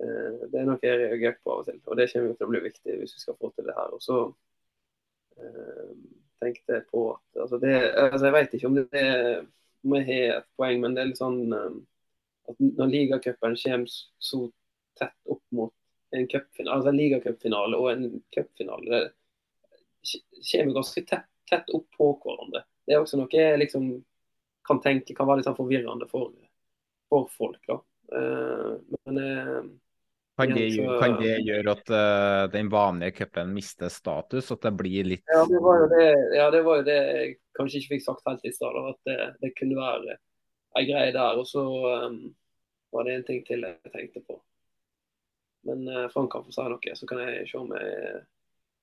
[0.04, 1.80] uh, det er noe jeg reagerer på av og til.
[1.86, 3.96] Og det kommer til å bli viktig hvis vi skal få til det her.
[3.96, 5.94] Og så uh,
[6.44, 9.46] tenkte jeg på at altså, det, altså Jeg vet ikke om det er
[9.88, 11.76] om jeg har et poeng, men det er litt sånn eh,
[12.52, 13.98] at når ligacupen kommer
[14.30, 14.40] så
[15.00, 15.74] tett opp mot
[16.16, 19.02] en cupfinale, altså en ligacupfinale og en cupfinale,
[20.08, 22.64] det kommer ganske tett, tett, opp på hverandre.
[22.88, 23.90] Det er også noe jeg liksom
[24.68, 26.32] kan tenke kan være litt sånn forvirrende for,
[27.12, 27.60] for folk.
[27.68, 27.78] da.
[28.08, 29.68] Uh, men uh,
[30.38, 30.68] kan det,
[31.02, 34.52] kan det, gjøre at uh, den vanlige cupen mister status?
[34.54, 37.32] At det blir litt Ja, det var jo det, ja, det, var jo det jeg
[37.58, 38.78] kanskje ikke fikk sagt helt i stad.
[38.92, 40.20] At det, det, kunne være
[40.78, 41.42] ei greie der.
[41.42, 42.22] Og så um,
[42.94, 44.38] var det en ting til jeg tenkte på.
[45.68, 48.22] Men uh, Frank kan få si noe, så kan jeg se om jeg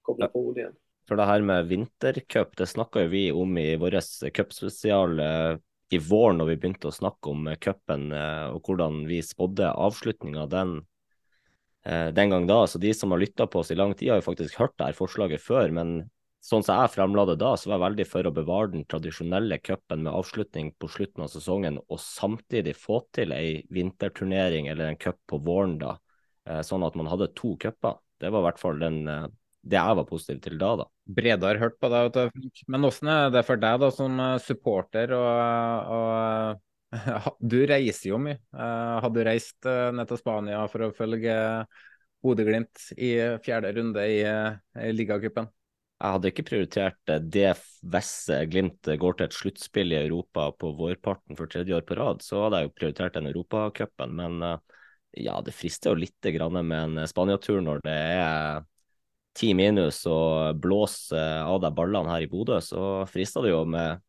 [0.04, 0.80] kobler på hodet igjen.
[1.08, 3.98] For det her med vintercup, det snakka vi om i vår
[4.32, 5.18] cupspesial
[5.94, 9.74] i vår når vi begynte å snakke om eh, cupen eh, og hvordan vi spådde
[9.86, 10.74] avslutninga den,
[11.86, 12.64] eh, den gang da.
[12.66, 14.90] Så de som har lytta på oss i lang tid, har jo faktisk hørt det
[14.90, 15.72] her forslaget før.
[15.76, 15.96] Men
[16.44, 19.60] sånn som jeg fremla det da, så var jeg veldig for å bevare den tradisjonelle
[19.64, 25.00] cupen med avslutning på slutten av sesongen, og samtidig få til ei vinterturnering eller en
[25.00, 25.96] cup på våren da,
[26.44, 27.96] sånn at man hadde to cuper.
[28.20, 28.98] Det var i hvert fall den
[29.64, 30.86] det jeg var positiv til da, da.
[31.48, 32.36] har hørt på deg.
[32.68, 35.14] Men hvordan er det for deg da som eh, supporter?
[35.16, 38.38] og, og du reiser jo mye.
[38.52, 41.34] Eh, hadde du reist eh, ned til Spania for å følge
[42.24, 45.48] Bodø-Glimt i fjerde runde i, i ligacupen?
[45.94, 47.52] Jeg hadde ikke prioritert det
[47.88, 48.12] hvis
[48.50, 52.24] Glimt går til et sluttspill i Europa på vårparten for tredje år på rad.
[52.24, 54.16] Så hadde jeg jo prioritert den Europacupen.
[54.18, 54.42] Men
[55.16, 58.64] ja, det frister jo litt med en Spania-tur når det er
[59.34, 64.00] ti minus og blåser av deg ballene her i Bodø, så frister det jo med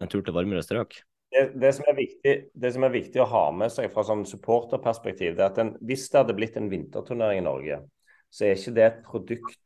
[0.00, 1.02] en tur til varmere strøk.
[1.30, 5.36] Det, det, som viktig, det, som er viktig, å ha med seg fra sånn supporterperspektiv,
[5.36, 7.82] det er at en, hvis det hadde blitt en vinterturnering i Norge,
[8.30, 9.58] så er ikke det et produkt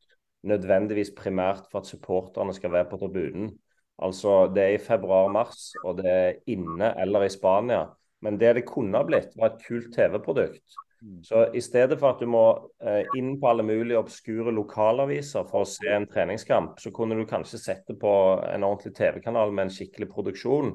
[0.44, 3.54] nødvendigvis primært for at supporterne skal være på tribunen.
[4.02, 7.86] Altså, Det er i februar-mars, og det er inne eller i Spania.
[8.20, 10.76] Men det det kunne ha blitt, var et kult TV-produkt.
[11.22, 12.44] Så i stedet for at du må
[12.84, 17.24] eh, inn på alle mulige obskure lokalaviser for å se en treningskamp, så kunne du
[17.28, 18.12] kanskje sett det på
[18.48, 20.74] en ordentlig TV-kanal med en skikkelig produksjon.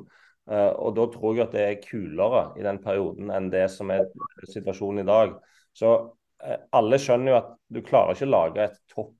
[0.49, 3.93] Eh, og da tror jeg at det er kulere i den perioden enn det som
[3.93, 4.05] er
[4.49, 5.33] situasjonen i dag.
[5.77, 5.93] Så
[6.43, 9.15] eh, alle skjønner jo at du klarer ikke å lage et topp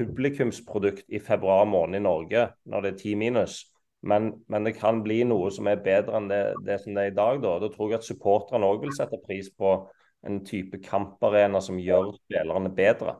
[0.00, 3.62] publikumsprodukt i februar måned i Norge når det er ti minus.
[4.00, 7.10] Men, men, det kan bli noe som er bedre enn det, det som det er
[7.10, 7.40] i dag.
[7.42, 9.74] Da, da tror jeg at supporterne òg vil sette pris på
[10.26, 13.16] en type kamparena som gjør spillerne bedre.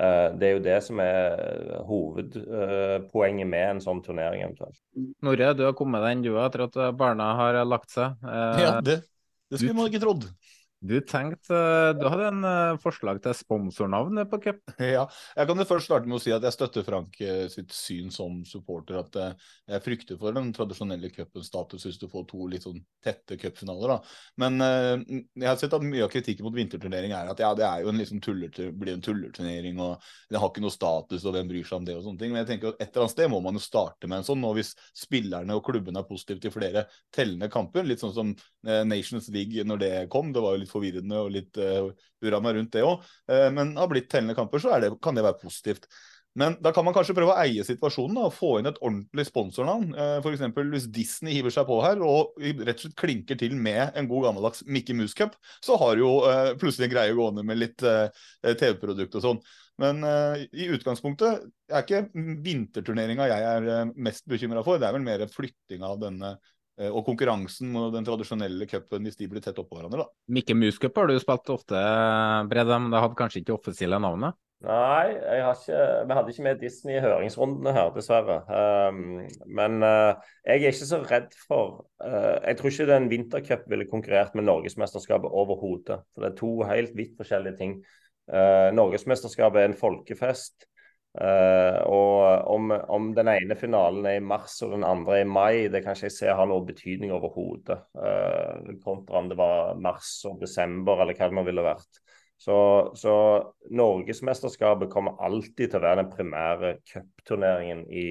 [0.00, 4.78] Uh, det er jo det som er hovedpoenget uh, med en sånn turnering eventuelt.
[5.26, 8.16] Norre, du har kommet deg inn du etter at barna har lagt seg.
[8.24, 9.00] Uh, ja, det,
[9.50, 10.28] det skulle man ikke trodd.
[10.80, 14.60] Du tenkte, eh, du hadde en uh, forslag til sponsornavn på cup?
[14.80, 15.02] Ja,
[15.36, 18.08] jeg kan jo først starte med å si at jeg støtter Frank uh, sitt syn
[18.14, 18.96] som supporter.
[19.02, 22.80] At uh, jeg frykter for den tradisjonelle cupens status hvis du får to litt sånn
[23.04, 23.92] tette cupfinaler.
[24.40, 27.84] Men jeg har sett at mye av kritikken mot vinterturnering er at ja, det er
[27.84, 31.48] jo en liksom tuller, blir en tullerturnering, og det har ikke noe status og hvem
[31.50, 32.32] bryr seg om det og sånne ting.
[32.32, 34.44] Men jeg tenker at et eller annet sted må man jo starte med en sånn.
[34.48, 38.34] Og hvis spillerne og klubben er positive til flere tellende kamper, litt sånn som
[38.88, 42.56] Nations League når det kom, det var jo litt litt forvirrende og litt uh, meg
[42.56, 43.04] rundt det òg.
[43.30, 45.90] Uh, men har blitt tellende kamper, så det, kan det være positivt.
[46.38, 49.26] Men da kan man kanskje prøve å eie situasjonen da, og få inn et ordentlig
[49.26, 49.88] sponsornavn.
[49.90, 50.44] Eh, F.eks.
[50.60, 54.28] hvis Disney hiver seg på her og rett og slett klinker til med en god
[54.28, 57.82] gammeldags Mickey Mouse Cup, så har du jo eh, plutselig en greie gående med litt
[57.82, 58.06] eh,
[58.46, 59.42] TV-produkt og sånn.
[59.82, 62.04] Men eh, i utgangspunktet er ikke
[62.46, 67.02] vinterturneringa jeg er mest bekymra for, det er vel mer flytting av denne Eh, og
[67.04, 70.06] konkurransen og den tradisjonelle cupen hvis de blir tett oppå hverandre.
[70.06, 70.32] da.
[70.32, 71.82] Mikke Mus Cup har du spilt ofte,
[72.48, 74.38] Brede, men det hadde kanskje ikke offisielle navnet?
[74.60, 78.42] Nei, ikke, vi hadde ikke med Disney i høringsrundene her, dessverre.
[78.52, 83.64] Um, men uh, jeg er ikke så redd for uh, Jeg tror ikke den vintercup
[83.72, 86.02] ville konkurrert med Norgesmesterskapet overhodet.
[86.12, 87.78] For det er to helt vidt forskjellige ting.
[88.28, 90.68] Uh, Norgesmesterskapet er en folkefest.
[91.10, 95.26] Uh, og om, om, den ene finalen er i mars og den andre er i
[95.26, 97.80] mai, det kan ikke jeg se har noe betydning overhodet.
[97.98, 101.98] Uh, kontra om det var mars og desember eller hva det nå ville vært.
[102.40, 102.56] Så,
[102.96, 103.14] så
[103.76, 108.06] Norgesmesterskapet kommer alltid til å være den primære cupturneringen i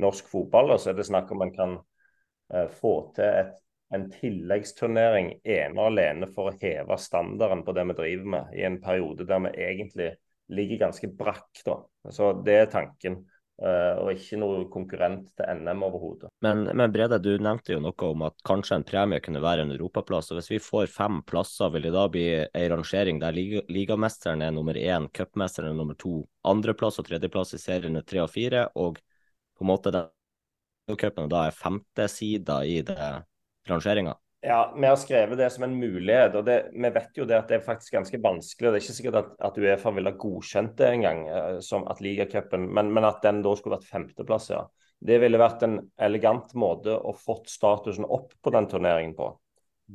[0.00, 0.72] norsk fotball.
[0.72, 3.52] Og så er det snakk om man kan uh, få til et,
[3.92, 8.64] en tilleggsturnering ene og alene for å heve standarden på det vi driver med, i
[8.64, 10.10] en periode der vi egentlig
[10.48, 11.64] ligger ganske brakk.
[11.64, 11.80] da.
[12.10, 13.24] Så Det er tanken.
[13.58, 16.28] Uh, og ikke noe konkurrent til NM overhodet.
[16.46, 19.72] Men, men, Brede, du nevnte jo noe om at kanskje en premie kunne være en
[19.74, 20.30] europaplass.
[20.30, 24.44] og Hvis vi får fem plasser, vil det da bli en rangering der lig ligamesteren
[24.46, 28.68] er nummer én, cupmesteren er nummer to, andreplass og tredjeplass i seriene tre og fire,
[28.78, 29.02] og
[29.58, 30.06] på en måte den
[30.94, 32.78] cupen da er femtesida i
[33.66, 34.14] rangeringa?
[34.40, 36.34] Ja, Vi har skrevet det som en mulighet.
[36.34, 38.68] og det, Vi vet jo det at det er faktisk ganske vanskelig.
[38.68, 42.00] og Det er ikke sikkert at, at Uefa ville godkjent det engang, eh, som at
[42.00, 44.50] ligacupen, men, men at den da skulle vært femteplass.
[44.50, 44.66] ja.
[45.00, 49.32] Det ville vært en elegant måte å fått statusen opp på den turneringen på.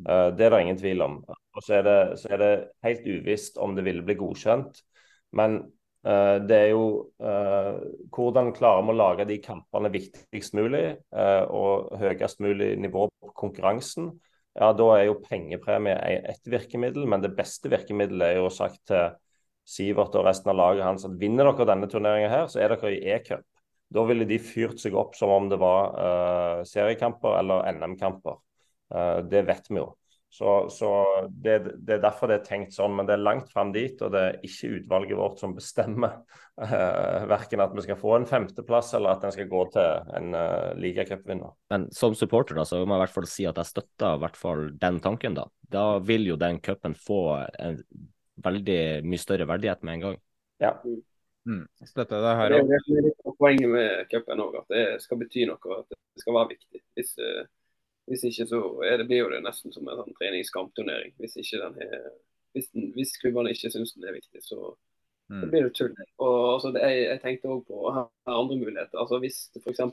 [0.07, 1.17] Uh, det er det ingen tvil om.
[1.27, 2.51] Og så er, det, så er det
[2.83, 4.79] helt uvisst om det ville bli godkjent.
[5.35, 5.59] Men
[6.07, 7.83] uh, det er jo uh,
[8.15, 14.13] hvordan klarer vi å lage de kampene viktigst mulig og høyest mulig nivå på konkurransen
[14.53, 15.95] ja, da er jo pengepremie
[16.29, 19.15] ett virkemiddel, men det beste virkemiddelet er jo sagt til
[19.63, 22.91] Sivert og resten av laget hans at vinner dere denne turneringen her, så er dere
[22.93, 23.45] i e-cup.
[23.93, 28.39] Da ville de fyrt seg opp som om det var uh, seriekamper eller NM-kamper.
[28.93, 29.91] Uh, det vet vi jo.
[30.33, 30.89] Så, så
[31.29, 33.99] det, det, er derfor det er tenkt sånn, men det er langt fram dit.
[34.01, 36.15] Og det er ikke utvalget vårt som bestemmer
[36.57, 40.33] uh, verken at vi skal få en femteplass eller at den skal gå til en
[40.33, 41.53] uh, ligacupvinner.
[41.69, 44.25] Men som supporter da, så må jeg i hvert fall si at jeg støtter i
[44.25, 45.37] hvert fall den tanken.
[45.37, 45.45] Da
[45.77, 47.21] Da vil jo den cupen få
[47.61, 47.83] en
[48.41, 50.21] veldig mye større verdighet med en gang.
[50.65, 50.75] Ja.
[51.45, 51.65] Mm.
[51.85, 52.71] Støtter det her òg.
[52.73, 55.77] Det er litt poenget med cupen òg, at det skal bety noe.
[55.83, 56.87] At det skal være viktig.
[56.97, 57.43] Hvis uh,
[58.09, 58.61] hvis ikke så
[58.99, 61.13] det, blir jo det nesten som en sånn treningskampturnering.
[61.21, 61.37] Hvis,
[62.53, 64.73] hvis, hvis klubbene ikke syns den er viktig, så,
[65.31, 65.39] mm.
[65.39, 65.95] så blir det tull.
[66.19, 68.99] Og altså, det, jeg, jeg, tenkte òg på her, andre muligheter.
[68.99, 69.83] Altså Hvis f.eks.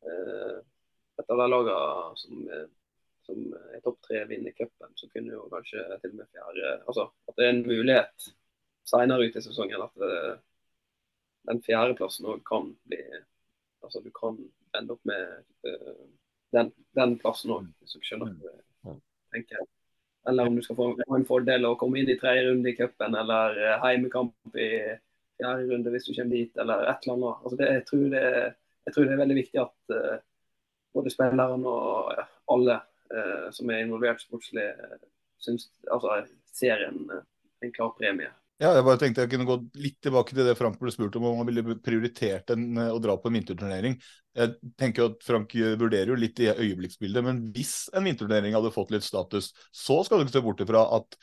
[0.00, 0.60] Eh,
[1.20, 2.44] et av de lagene som,
[3.28, 3.40] som
[3.74, 7.36] er topp tre, vinner cupen, så kunne jo kanskje til og med fjerde Altså at
[7.36, 8.30] det er en mulighet
[8.88, 10.38] senere ut i sesongen at det, eh,
[11.50, 13.02] den fjerdeplassen òg kan bli
[13.84, 14.36] Altså du kan
[14.76, 16.08] ende opp med eh,
[16.56, 18.32] den, den plassen òg, hvis du skjønner.
[18.40, 19.68] Hva jeg tenker.
[20.28, 23.16] Eller om du skal få en fordel å komme inn i tredje runde i cupen,
[23.16, 24.70] eller eh, heimekamp i
[25.40, 27.44] fjerde runde hvis du kommer dit, eller et eller annet.
[27.44, 28.24] Altså det, jeg, tror det,
[28.84, 30.18] jeg, tror det, er veldig viktig at uh,
[30.96, 32.76] både spilleren og ja, alle
[33.14, 34.98] uh, som er involvert sportslig, uh,
[35.40, 36.20] syns altså,
[36.52, 37.06] ser en,
[37.64, 38.28] en klar premie
[38.60, 41.24] Ja, jeg bare tenkte jeg kunne gå litt tilbake til det Frank ble spurt om,
[41.30, 43.94] om han ville prioritert en, å dra på en vinterturnering.
[44.36, 48.92] Jeg tenker at Frank vurderer jo litt i øyeblikksbildet, men hvis en vinterturnering hadde fått
[48.92, 51.16] litt status, så skal du ikke se bort ifra at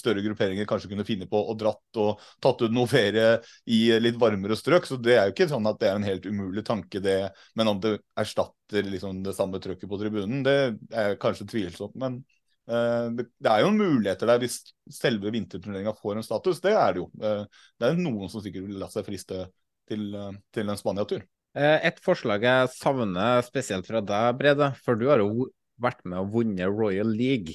[0.00, 3.36] større grupperinger kanskje kunne finne på å dratt og tatt ut noe ferie
[3.76, 4.88] i litt varmere strøk.
[4.88, 7.18] Så det er jo ikke sånn at det er en helt umulig tanke, det.
[7.60, 10.56] Men om det erstatter liksom det samme trøkket på tribunen, det
[10.96, 12.00] er kanskje tvilsomt.
[12.00, 12.35] men Eh,
[12.66, 14.58] det er jo muligheter der hvis
[14.90, 16.60] selve vinterturneringa får en status.
[16.64, 17.08] Det er det jo.
[17.22, 17.44] Eh,
[17.78, 19.44] det er noen som sikkert vil la seg friste
[19.88, 21.24] til, eh, til en Spania-tur.
[21.56, 25.46] Et forslag jeg savner spesielt fra deg, Brede, for du har jo
[25.80, 27.54] vært med og vunnet Royal League.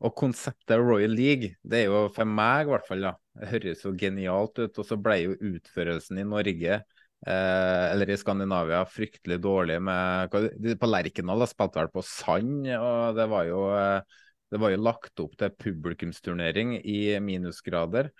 [0.00, 3.82] Og konseptet Royal League, det er jo for meg i hvert fall, da, det høres
[3.84, 4.78] jo genialt ut.
[4.78, 6.78] Og så ble jo utførelsen i Norge
[7.26, 10.32] eh, eller i Skandinavia fryktelig dårlig med
[10.80, 14.20] På Lerkendal spilte vel på sand, og det var jo eh,
[14.50, 18.10] det var jo lagt opp til publikumsturnering i minusgrader.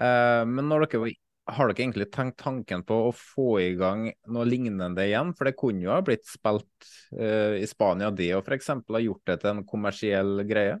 [0.00, 1.12] Eh, men dere,
[1.50, 5.32] har dere egentlig tenkt tanken på å få i gang noe lignende igjen?
[5.36, 8.72] For det kunne jo ha blitt spilt eh, i Spania, det og f.eks.
[8.76, 10.78] ha gjort det til en kommersiell greie?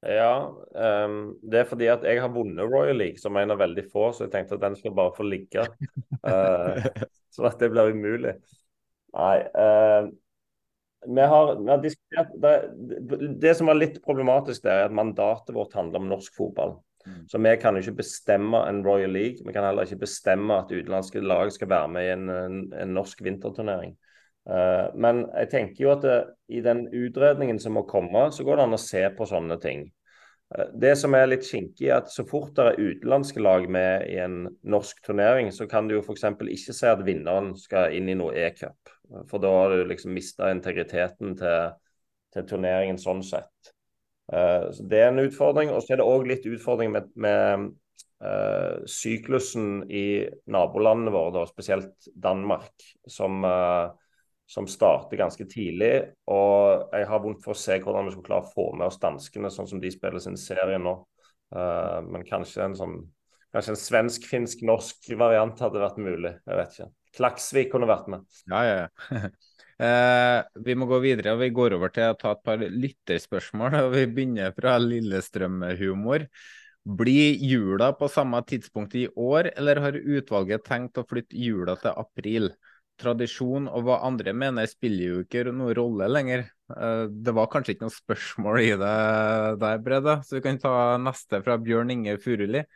[0.00, 0.48] Ja,
[1.04, 4.06] um, det er fordi at jeg har vunnet Royal League som en av veldig få,
[4.16, 5.66] så jeg tenkte at den skal bare få ligge.
[6.20, 6.76] Uh,
[7.32, 8.34] sånn at det blir umulig.
[9.16, 9.36] Nei.
[9.56, 10.10] Uh,
[11.06, 12.54] vi har, vi har diskutert det,
[13.40, 16.76] det, som var litt problematisk der, er at mandatet vårt handler om norsk fotball.
[17.06, 17.22] Mm.
[17.28, 19.40] Så vi kan ikke bestemme en Royal League.
[19.46, 22.92] Vi kan heller ikke bestemme at utenlandske lag skal være med i en, en, en
[22.94, 23.96] norsk vinterturnering.
[24.48, 26.18] Uh, men jeg tenker jo at det,
[26.52, 29.86] i den utredningen som må komme, så går det an å se på sånne ting.
[30.52, 34.08] Uh, det som er litt kinkig, er at så fort det er utenlandske lag med
[34.10, 36.28] i en norsk turnering, så kan du jo f.eks.
[36.28, 38.99] ikke se at vinneren skal inn i noe e-cup.
[39.30, 41.76] For da har du liksom mista integriteten til,
[42.34, 43.72] til, turneringen sånn sett.
[44.30, 45.72] Uh, så Det er en utfordring.
[45.74, 47.66] Og så er det òg litt utfordring med, med
[48.22, 52.70] uh, syklusen i nabolandene våre, da, spesielt Danmark,
[53.10, 53.90] som, uh,
[54.50, 55.94] som starter ganske tidlig.
[56.30, 59.00] Og jeg har vondt for å se hvordan vi skulle klare å få med oss
[59.02, 60.98] danskene, sånn som de spiller sin serie nå.
[61.50, 62.92] men kanskje en sånn
[63.50, 66.36] Kanskje en svensk-finsk-norsk variant hadde vært mulig.
[66.46, 66.84] Jeg vet ikke.
[67.16, 68.26] Klaksvik kunne vært med.
[68.50, 69.22] Ja, ja, ja.
[69.80, 73.78] Eh, vi må gå videre, og vi går over til å ta et par lytterspørsmål.
[73.78, 76.26] og Vi begynner fra Lillestrøm-humor.
[77.00, 81.96] Blir jula på samme tidspunkt i år, eller har utvalget tenkt å flytte jula til
[81.96, 82.50] april?
[83.00, 86.44] Tradisjon og hva andre mener spiller jo ikke noen rolle lenger.
[86.76, 88.94] Eh, det var kanskje ikke noe spørsmål i det
[89.64, 92.66] der, Brede, så vi kan ta neste fra Bjørn Inge Furuli.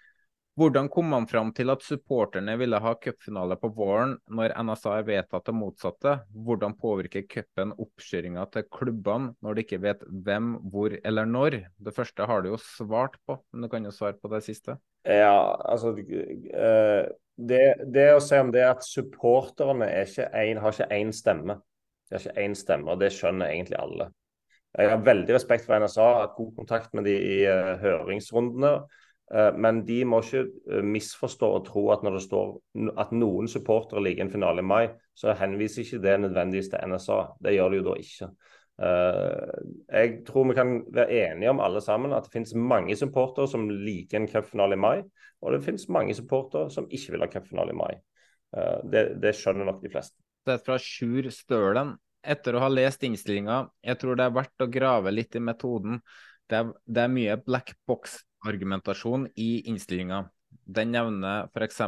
[0.54, 5.08] Hvordan kom man fram til at supporterne ville ha cupfinale på våren, når NSA har
[5.08, 6.12] vedtatt det motsatte?
[6.46, 11.58] Hvordan påvirker cupen oppkjøringa til klubbene når de ikke vet hvem, hvor eller når?
[11.74, 14.78] Det første har du jo svart på, men du kan jo svare på det siste.
[15.02, 20.92] Ja, altså eh, det, det å si om det at supporterne ikke en, har ikke
[21.02, 21.58] én stemme.
[22.06, 24.12] De har ikke én stemme, og det skjønner egentlig alle.
[24.74, 28.78] Jeg har veldig respekt for NSA, hatt god kontakt med de i uh, høringsrundene.
[29.32, 32.50] Eh, men de må ikke eh, misforstå og tro at når det står
[33.00, 34.82] at noen supportere liker en finale i mai,
[35.16, 37.20] så henviser ikke det nødvendigvis til NSA.
[37.40, 38.30] Det gjør det jo da ikke.
[38.84, 39.54] Eh,
[39.94, 43.68] jeg tror vi kan være enige om alle sammen at det finnes mange supportere som
[43.70, 44.98] liker en cupfinale i mai,
[45.40, 47.94] og det finnes mange supportere som ikke vil ha cupfinale i mai.
[48.54, 50.14] Det, det, skjønner nok de fleste.
[50.46, 51.96] Det er fra Sjur Stølen.
[52.22, 55.98] Etter å ha lest innstillinga, jeg tror det er verdt å grave litt i metoden.
[56.48, 58.14] Det er, det er mye black box
[58.46, 60.24] argumentasjon i innstillinga.
[60.64, 61.80] Den nevner f.eks.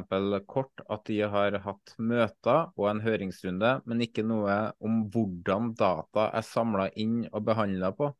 [0.46, 6.30] kort at de har hatt møter og en høringsrunde, men ikke noe om hvordan data
[6.34, 8.10] er samla inn og behandla på.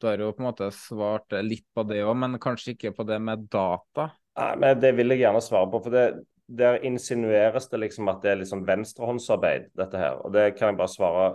[0.00, 3.04] Du har jo på en måte svart litt på det òg, men kanskje ikke på
[3.08, 4.10] det med data?
[4.38, 5.82] Nei, men Det vil jeg gjerne svare på.
[5.82, 10.16] for det, Der insinueres det liksom at det er liksom venstrehåndsarbeid, dette her.
[10.24, 11.26] Og det kan jeg bare svare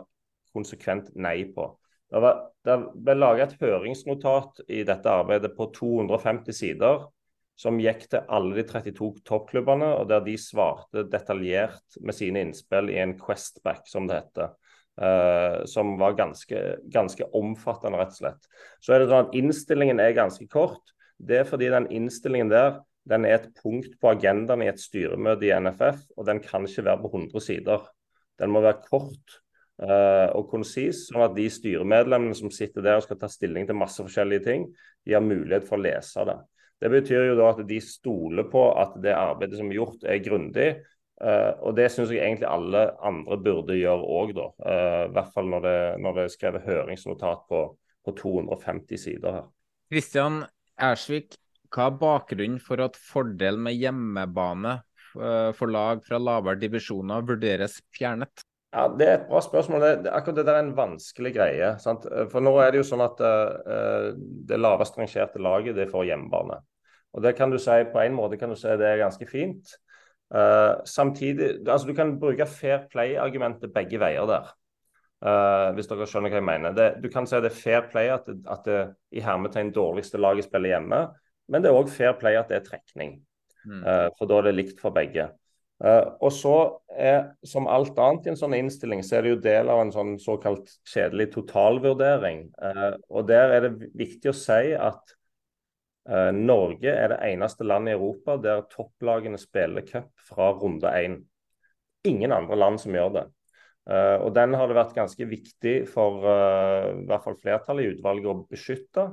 [0.54, 1.70] konsekvent nei på.
[2.12, 7.06] Det, var, det ble laget et høringsnotat i dette arbeidet på 250 sider,
[7.56, 12.91] som gikk til alle de 32 toppklubbene, og der de svarte detaljert med sine innspill
[12.91, 14.56] i en Questback, som det heter.
[14.95, 18.45] Uh, som var ganske, ganske, omfattende, rett og slett.
[18.80, 20.93] Så er det sånn at Innstillingen er ganske kort.
[21.20, 25.45] Det er fordi den innstillingen der den er et punkt på agendaen i et styremøte
[25.45, 27.84] i NFF, og den kan ikke være på 100 sider.
[28.41, 29.36] Den må være kort
[29.76, 34.00] og konsis, sånn at de styremedlemmene som sitter der og skal ta stilling til masse
[34.00, 34.70] forskjellige ting,
[35.04, 36.38] de har mulighet for å lese det.
[36.80, 40.24] Det betyr jo da at de stoler på at det arbeidet som er gjort, er
[40.24, 40.70] grundig.
[41.16, 44.48] Uh, og det syns jeg egentlig alle andre burde gjøre òg, da.
[44.60, 47.62] Uh, I hvert fall når det, når det er skrevet høringsnotat på,
[48.04, 49.46] på 250 sider her.
[49.92, 50.44] Kristian
[50.76, 51.38] Ersvik,
[51.72, 57.82] Hva er bakgrunnen for at fordelen med hjemmebane eh, for lag fra lavere divisjoner vurderes
[57.96, 58.44] fjernet?
[58.76, 59.82] Ja, Det er et bra spørsmål.
[59.82, 61.72] Det, det, akkurat det der er en vanskelig greie.
[61.80, 62.04] Sant?
[62.32, 66.60] For nå er det jo sånn at uh, det lavest rangerte laget det får hjemmebane.
[67.16, 69.78] Og det kan du si På en måte kan du si det er ganske fint.
[70.34, 74.52] Uh, samtidig, altså Du kan bruke fair play-argumentet begge veier der.
[75.24, 76.76] Uh, hvis dere skjønner hva jeg mener.
[76.76, 78.82] Det, du kan si det er fair play at det, at det
[79.16, 81.00] i hermetegn dårligste laget spiller hjemme,
[81.48, 83.22] men det er òg fair play at det er trekning.
[83.66, 83.82] Mm.
[84.20, 85.30] For da er det likt for begge.
[85.84, 86.56] Uh, og så
[86.96, 89.92] er, Som alt annet i en sånn innstilling, så er det jo del av en
[89.92, 92.46] sånn såkalt kjedelig totalvurdering.
[92.56, 95.16] Uh, og Der er det viktig å si at
[96.08, 101.20] uh, Norge er det eneste landet i Europa der topplagene spiller cup fra runde én.
[102.08, 103.24] Ingen andre land som gjør det.
[104.22, 108.36] og Den har det vært ganske viktig for i hvert fall flertallet i utvalget å
[108.46, 109.06] beskytte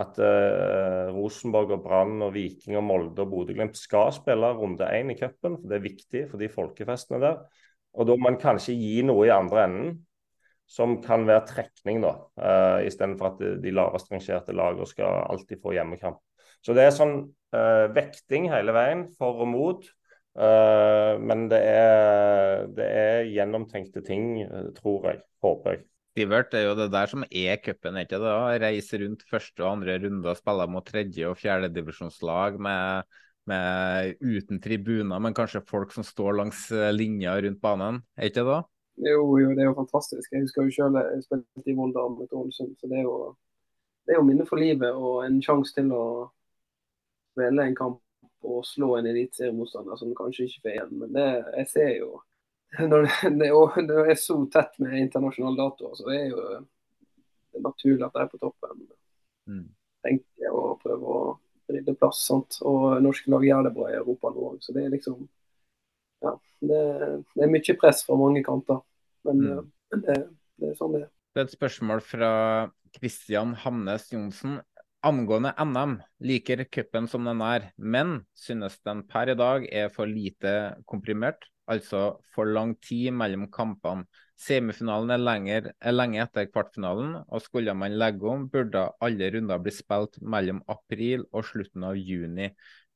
[0.00, 5.12] at eh, Rosenborg og Brann og Viking og Molde og Bodø-Glimt skal spille runde én
[5.12, 5.58] i cupen.
[5.68, 7.42] Det er viktig for de folkefestene der.
[7.92, 9.92] Og da må man kanskje gi noe i andre enden
[10.72, 12.14] som kan være trekning, da.
[12.40, 16.22] Uh, Istedenfor at de, lavest rangerte lagene skal alltid få hjemmekamp.
[16.64, 17.16] Så det er sånn
[17.52, 19.90] uh, vekting hele veien, for og mot.
[20.32, 24.38] Uh, men det er, det er gjennomtenkte ting,
[24.78, 25.24] tror jeg.
[25.44, 25.84] Håper jeg.
[26.12, 28.32] Sivert, er jo det der som er cupen, ikke det?
[28.60, 33.08] Reise rundt første og andre runde og spille mot tredje- og fjerdedivisjonslag med,
[33.48, 38.44] med uten tribuner, men kanskje folk som står langs eh, linja rundt banen, er ikke
[38.44, 38.60] det?
[39.08, 40.28] Jo, jo, det er jo fantastisk.
[40.34, 43.16] Jeg husker jo selv jeg spilte i Volda mot Ålesund, så det er jo
[44.04, 46.04] det er jo minne for livet og en sjanse til å
[47.32, 48.00] spille en kamp
[48.42, 50.94] og slå en eliteseriemotstander som kanskje ikke får igjen.
[51.00, 51.26] Men det,
[51.60, 52.10] jeg ser jo
[52.80, 53.08] når
[53.40, 56.44] det, er, er så tett med internasjonale datoer, så er jo
[57.52, 58.84] det er naturlig at de er på toppen.
[59.50, 59.66] Mm.
[60.06, 61.22] Tenker og å prøve å
[61.72, 62.22] rydde plass.
[62.28, 62.58] Sant?
[62.64, 64.58] Og norske lag gjør det bra i Europa nå òg.
[64.64, 65.26] Så det er liksom
[66.22, 66.36] Ja.
[66.62, 66.80] Det,
[67.34, 68.80] det, er mye press fra mange kanter.
[69.26, 69.70] Men mm.
[69.98, 70.18] det,
[70.62, 71.08] det, er sånn det er.
[71.34, 72.34] Det er et spørsmål fra
[72.94, 74.60] Kristian Hamnes Johnsen.
[75.02, 80.06] Angående NM liker cupen som den er, men synes den per i dag er for
[80.06, 84.06] lite komprimert altså for lang tid mellom kampene.
[84.42, 89.60] Semifinalen er, lenger, er lenge etter kvartfinalen, og skulle man legge om, burde alle runder
[89.62, 92.48] bli spilt mellom april og slutten av juni.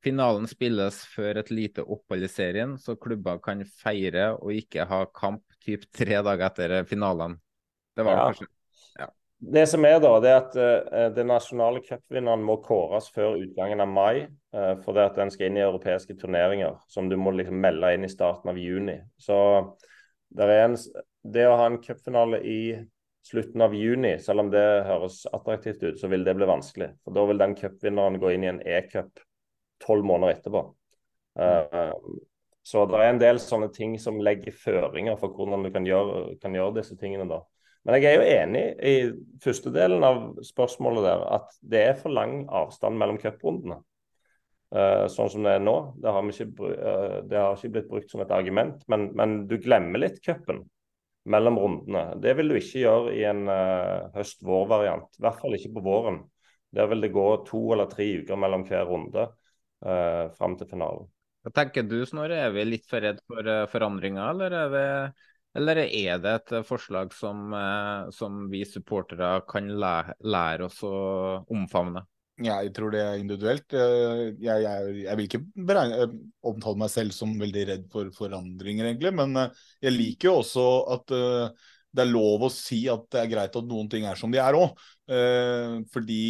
[0.03, 5.05] Finalen spilles før et lite opphold i serien, så klubber kan feire og ikke ha
[5.15, 7.39] kamp typ tre dager etter finalen.
[7.95, 8.27] Det var ja.
[8.27, 8.51] kanskje
[9.37, 13.83] det som er da, det er at uh, den nasjonale cupvinneren må kåres før utgangen
[13.83, 14.27] av mai.
[14.55, 17.93] Uh, for det at den skal inn i europeiske turneringer som du må liksom melde
[17.93, 18.97] inn i starten av juni.
[19.21, 19.37] Så
[20.41, 20.77] en,
[21.23, 22.61] det å ha en cupfinale i
[23.27, 26.93] slutten av juni, selv om det høres attraktivt ut, så vil det bli vanskelig.
[27.03, 29.21] For da vil den cupvinneren gå inn i en e-cup
[29.83, 30.63] tolv måneder etterpå.
[31.37, 31.93] Uh,
[32.67, 36.39] så det er en del sånne ting som legger føringer for hvordan du kan gjøre,
[36.41, 37.43] kan gjøre disse tingene da.
[37.87, 38.95] Men jeg er jo enig i
[39.39, 43.79] første delen av spørsmålet der, at det er for lang avstand mellom cuprundene.
[44.75, 45.75] Uh, sånn som det er nå.
[46.03, 49.55] Det har, ikke, uh, det har, ikke, blitt brukt som et argument, men, men du
[49.63, 50.65] glemmer litt cupen
[51.31, 52.01] mellom rundene.
[52.19, 55.07] Det vil du ikke gjøre i en uh, høst-vår-variant.
[55.15, 56.19] I hvert fall ikke på våren.
[56.75, 61.07] Der vil det gå to eller tre uker mellom hver runde uh, fram til finalen.
[61.47, 62.43] Hva tenker du, Snorre?
[62.49, 64.85] Er vi litt for redd for forandringer, eller er vi
[65.55, 70.97] eller er det et forslag som, eh, som vi supportere kan lære, oss å
[71.53, 72.03] omfavne?
[72.43, 73.73] Jeg tror det er individuelt.
[73.73, 76.11] Jeg, jeg, jeg vil ikke beregne,
[76.45, 79.15] omtale meg selv som veldig redd for forandringer, egentlig.
[79.17, 80.67] Men eh, jeg liker jo også
[80.97, 81.17] at
[81.97, 84.37] det er lov å si at det er greit at noen ting er som de
[84.43, 84.77] er òg.
[85.89, 86.21] Fordi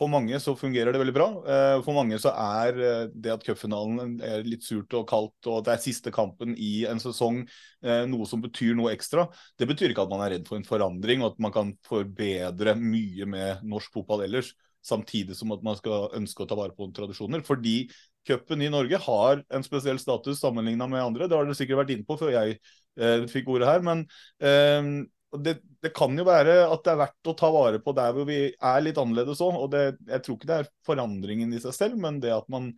[0.00, 1.26] for mange så fungerer det veldig bra.
[1.44, 5.58] Eh, for mange så er eh, det at cupfinalen er litt surt og kaldt, og
[5.58, 9.26] at det er siste kampen i en sesong eh, noe som betyr noe ekstra.
[9.60, 12.74] Det betyr ikke at man er redd for en forandring, og at man kan forbedre
[12.80, 14.54] mye med norsk fotball ellers.
[14.80, 17.44] Samtidig som at man skal ønske å ta vare på tradisjoner.
[17.44, 17.82] Fordi
[18.24, 21.28] cupen i Norge har en spesiell status sammenligna med andre.
[21.28, 23.84] Det har dere sikkert vært inne på før jeg eh, fikk ordet her.
[23.84, 24.06] Men
[24.40, 25.04] eh,
[25.38, 28.26] det, det, kan jo være at det er verdt å ta vare på der hvor
[28.26, 29.58] vi er litt annerledes òg.
[29.64, 32.72] Og det, jeg tror ikke det er forandringen i seg selv, men det at man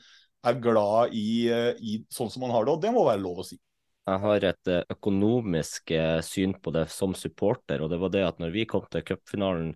[0.47, 2.75] er glad i, eh, i sånn som man har det.
[2.75, 3.59] Og det må være lov å si.
[4.03, 8.27] Jeg har et eh, økonomisk eh, syn på det som supporter, og det var det
[8.27, 9.73] at når vi kom til cupfinalen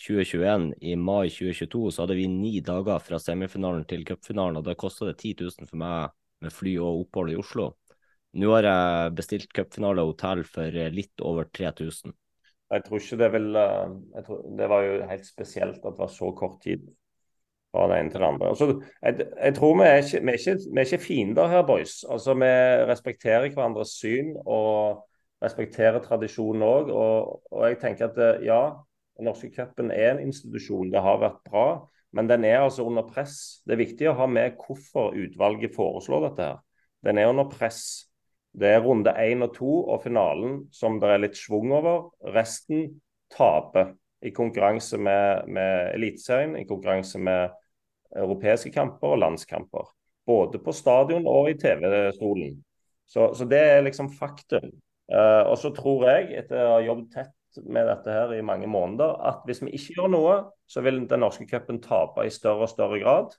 [0.00, 4.78] 2021 i mai 2022, så hadde vi ni dager fra semifinalen til cupfinalen, og det
[4.80, 7.72] kosta 10 000 for meg med fly og opphold i Oslo.
[8.40, 12.14] Nå har jeg bestilt cupfinale hotell for litt over 3000.
[12.70, 16.12] Jeg tror ikke det vil eh, tror, Det var jo helt spesielt at det var
[16.14, 16.88] så kort tid.
[17.70, 18.48] fra den ene til den andre.
[18.48, 22.04] Altså, jeg, jeg, tror vi er, ikke, ikke, ikke fiender her, boys.
[22.10, 22.50] Altså, Vi
[22.90, 25.06] respekterer hverandres syn og
[25.42, 26.90] respekterer tradisjonen òg.
[26.90, 28.60] Og, og, jeg tenker at eh, ja,
[29.16, 30.90] den norske cupen er en institusjon.
[30.90, 31.66] Det har vært bra.
[32.12, 33.62] Men den er altså under press.
[33.66, 36.48] Det er viktig å ha med hvorfor utvalget foreslår dette.
[36.48, 36.62] her.
[37.06, 38.09] Den er under press.
[38.52, 42.08] Det er runde én og to og finalen som det er litt schwung over.
[42.34, 43.94] Resten taper
[44.26, 47.54] i konkurranse med, med Eliteserien, i konkurranse med
[48.16, 49.92] europeiske kamper og landskamper.
[50.26, 52.58] Både på stadion og i TV-stolen.
[53.06, 54.70] Så, så, det er liksom faktum.
[55.10, 58.68] Uh, og så tror jeg, etter å ha jobbet tett med dette her i mange
[58.70, 60.36] måneder, at hvis vi ikke gjør noe,
[60.70, 63.34] så vil den norske cupen tape i større og større grad.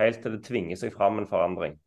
[0.00, 1.78] Helt til det tvinger seg fram en forandring.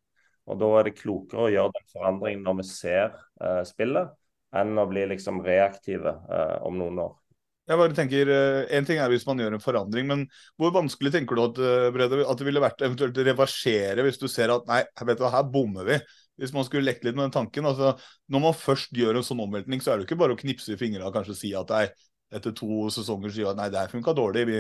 [0.50, 4.12] Og Da er det klokere å gjøre den forandringen når vi ser uh, spillet,
[4.54, 7.14] enn å bli liksom reaktive uh, om noen år.
[7.64, 10.26] Jeg bare tenker, eh, En ting er hvis man gjør en forandring, men
[10.60, 14.28] hvor vanskelig tenker du at, eh, Brede, at det ville vært eventuelt reversere hvis du
[14.28, 16.00] ser at nei, vet du, her bommer vi?
[16.38, 17.66] Hvis man skulle lekt litt med den tanken.
[17.66, 17.94] altså
[18.28, 20.74] Når man først gjør en sånn omveltning, så er det jo ikke bare å knipse
[20.74, 21.88] i fingrene og kanskje si at nei,
[22.34, 24.60] etter to sesonger sier at nei, det her funka dårlig, vi,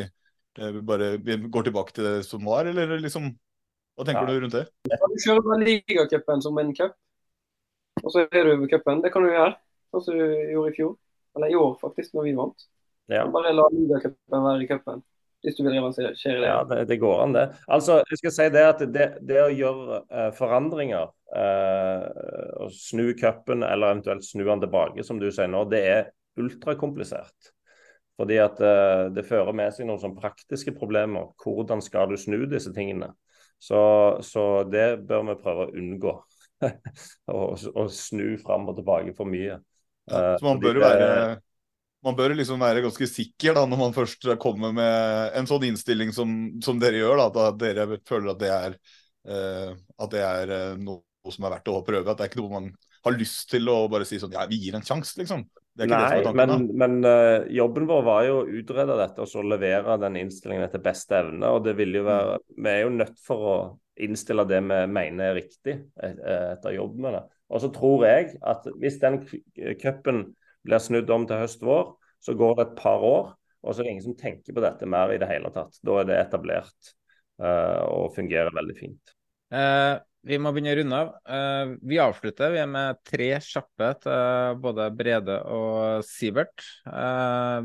[0.62, 3.34] eh, vi, bare vi går tilbake til det som var, eller liksom
[3.94, 4.34] Hva tenker ja.
[4.34, 4.66] du rundt det?
[4.90, 6.96] Du kjører ligacupen som en cup,
[8.02, 9.02] og så er du ved cupen.
[9.04, 9.56] Det kan du gjøre,
[9.94, 10.94] sånn som du gjorde i fjor.
[11.38, 12.68] Eller i år, faktisk, når vi vant.
[13.12, 13.26] Ja.
[13.34, 15.04] Bare la ligacupen være i cupen.
[15.44, 16.48] Hvis du vil revansere det.
[16.48, 17.48] Ja, det, det, går an, det.
[17.68, 22.06] Altså, jeg skal si det at det, det å gjøre uh, forandringer, uh,
[22.64, 26.08] å snu cupen eller eventuelt snu den tilbake, som du sier nå, det er
[26.40, 27.52] ultrakomplisert.
[28.16, 31.34] Fordi at uh, det fører med seg noen sånn praktiske problemer.
[31.44, 33.12] Hvordan skal du snu disse tingene?
[33.64, 33.82] Så,
[34.26, 36.18] så det bør vi prøve å unngå.
[37.80, 39.58] å snu fram og tilbake for mye.
[40.12, 41.10] Ja, så man bør jo være
[42.04, 46.12] man bør liksom være ganske sikker da, når man først kommer med en sånn innstilling
[46.16, 46.34] som,
[46.64, 47.22] som dere gjør.
[47.32, 48.76] Da, at dere føler at det er,
[49.32, 49.70] uh,
[50.04, 52.04] at det er uh, noe som er verdt å prøve.
[52.04, 52.68] At det er ikke noe man
[53.08, 55.46] har lyst til å bare si sånn ja, vi gir en sjanse, liksom.
[55.74, 60.20] Nei, men, men uh, jobben vår var jo å utrede dette og så levere den
[60.20, 61.50] innstillingen etter beste evne.
[61.50, 62.60] og det vil jo være, mm.
[62.60, 63.56] Vi er jo nødt for å
[64.04, 67.24] innstille det vi mener er riktig etter jobb med det.
[67.54, 69.20] Og så tror jeg at hvis den
[69.82, 70.24] cupen
[70.64, 71.94] blir snudd om til høst-vår.
[72.24, 74.88] Så går det et par år, og så er det ingen som tenker på dette
[74.90, 75.76] mer i det hele tatt.
[75.84, 76.94] Da er det etablert
[77.44, 79.16] uh, og fungerer veldig fint.
[79.54, 81.14] Uh, vi må begynne å runde av.
[81.28, 86.66] Uh, vi avslutter vi er med tre kjappe til både Brede og Sivert.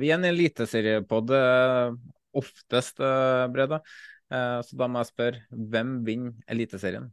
[0.01, 1.35] vi er en eliteseriepod
[2.39, 3.01] oftest,
[3.55, 3.81] Brede.
[4.29, 7.09] så da må jeg spørre, hvem vinner Eliteserien?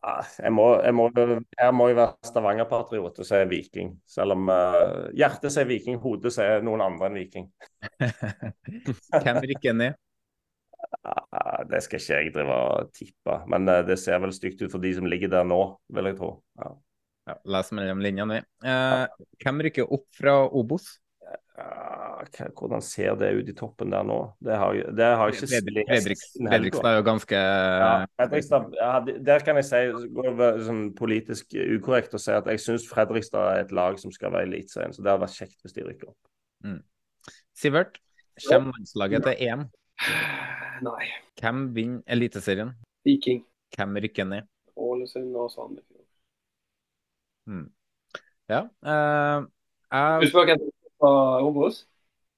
[0.00, 3.90] Jeg må, jeg må, jeg må jo være Stavanger-patriot og si Viking.
[4.08, 7.50] Selv om uh, hjertet sier Viking, hodet sier noen andre enn Viking.
[9.26, 9.98] Hvem rykker ned?
[11.70, 13.36] Det skal ikke jeg drive og tippe.
[13.52, 15.60] Men uh, det ser vel stygt ut for de som ligger der nå,
[15.94, 16.32] vil jeg tro.
[16.60, 16.72] Ja.
[17.28, 18.68] Ja, Les mellom linjene, vi.
[19.44, 20.88] hvem rykker opp fra Obos?
[22.56, 24.18] hvordan ser det ut i toppen der nå?
[24.40, 29.64] Det har, det har jeg ikke Fredrikstad er jo ganske ja, Fredrikstad, Der kan jeg
[29.64, 29.82] si,
[30.14, 34.12] går det sånn politisk ukorrekt å si at jeg syns Fredrikstad er et lag som
[34.12, 34.94] skal være eliteserien.
[34.94, 36.20] Så det hadde vært kjekt hvis de rykker opp.
[36.64, 36.80] Mm.
[37.56, 38.00] Sivert,
[38.46, 39.68] kommer landslaget til EM?
[40.86, 41.10] Nei.
[41.40, 42.72] Hvem vinner Eliteserien?
[43.04, 43.44] Viking.
[43.76, 44.48] Hvem rykker ned?
[44.80, 46.06] Ålesund og Sandefjord.
[47.48, 47.66] Hmm.
[48.48, 48.64] Ja.
[48.84, 49.46] Uh,
[49.92, 50.22] jeg...
[50.22, 50.64] Du spør hvem
[51.00, 51.12] fra
[51.44, 51.84] Obos?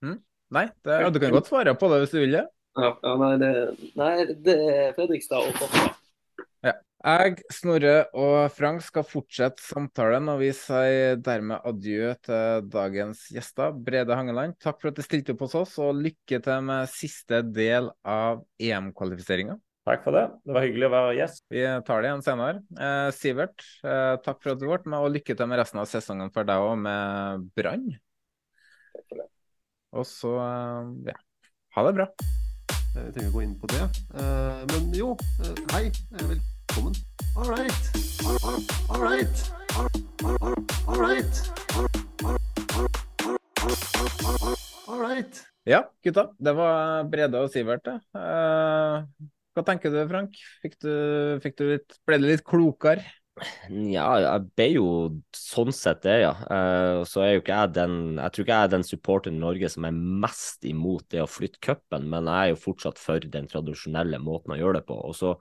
[0.03, 0.19] Hmm?
[0.53, 2.47] Nei, det, ja, du kan godt svare på det hvis du vil det.
[2.79, 3.53] Ja, ja nei, det,
[4.01, 4.13] nei,
[4.47, 5.95] det er Fredrikstad og Forsvar.
[6.65, 6.75] Ja.
[7.03, 13.73] Jeg, Snorre og Frank skal fortsette samtalen, og vi sier dermed adjø til dagens gjester.
[13.75, 17.41] Brede Hangeland, takk for at du stilte opp hos oss, og lykke til med siste
[17.49, 19.59] del av EM-kvalifiseringa.
[19.83, 20.29] Takk for det.
[20.47, 21.43] Det var hyggelig å være gjest.
[21.51, 22.63] Vi tar det igjen senere.
[22.79, 25.91] Eh, Sivert, eh, takk for at du ble med, og lykke til med resten av
[25.91, 27.91] sesongen for deg òg, med Brann.
[28.95, 29.29] Takk for det.
[29.99, 31.19] Og så eh, ja,
[31.75, 32.11] ha det bra.
[32.95, 33.85] Jeg trenger ikke gå inn på det.
[34.15, 35.15] Uh, men jo,
[35.73, 35.87] hei.
[36.21, 36.43] hei.
[36.83, 36.95] Velkommen.
[37.37, 37.83] All right.
[38.91, 39.53] All right.
[40.89, 41.35] All right.
[44.89, 45.45] All right.
[45.65, 46.31] Ja, gutta.
[46.39, 48.01] Det var Brede og Sivert, det.
[48.17, 49.07] Uh,
[49.55, 50.35] hva tenker du, Frank?
[50.63, 50.93] Fikk du,
[51.45, 53.05] fikk du litt, ble du litt klokere?
[53.71, 54.87] Ja, jeg ble jo
[55.37, 56.35] sånn sett det, ja.
[56.51, 59.45] Uh, så er jo ikke jeg den Jeg tror ikke jeg er den supporteren i
[59.45, 63.23] Norge som er mest imot det å flytte cupen, men jeg er jo fortsatt for
[63.23, 64.99] den tradisjonelle måten å gjøre det på.
[64.99, 65.37] Og så,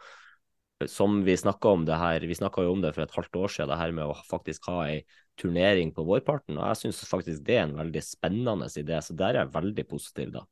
[0.89, 3.53] som vi snakka om det her, vi snakka jo om det for et halvt år
[3.53, 5.01] siden, det her med å faktisk ha ei
[5.39, 9.35] turnering på vårparten, og jeg syns faktisk det er en veldig spennende idé, så der
[9.35, 10.45] er jeg veldig positiv, da.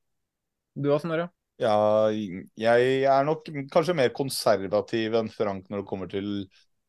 [0.75, 1.29] Du også, Snorre?
[1.59, 1.75] Ja,
[2.07, 6.29] jeg er nok kanskje mer konservativ enn Frank når det kommer til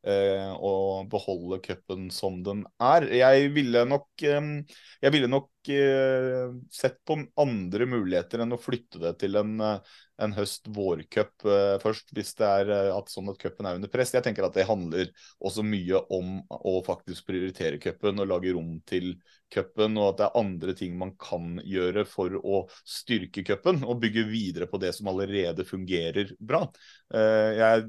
[0.07, 3.07] eh, å beholde cupen som den er.
[3.13, 9.15] Jeg ville nok, jeg ville nok eh, sett på andre muligheter enn å flytte det
[9.21, 13.81] til en, eh, en høst-vårcup eh, først, hvis det er at sånn at cupen er
[13.81, 14.15] under press.
[14.17, 18.79] Jeg tenker at det handler også mye om å faktisk prioritere cupen og lage rom
[18.89, 19.15] til
[19.53, 23.99] cupen, og at det er andre ting man kan gjøre for å styrke cupen og
[24.03, 26.63] bygge videre på det som allerede fungerer bra.
[27.11, 27.89] Jeg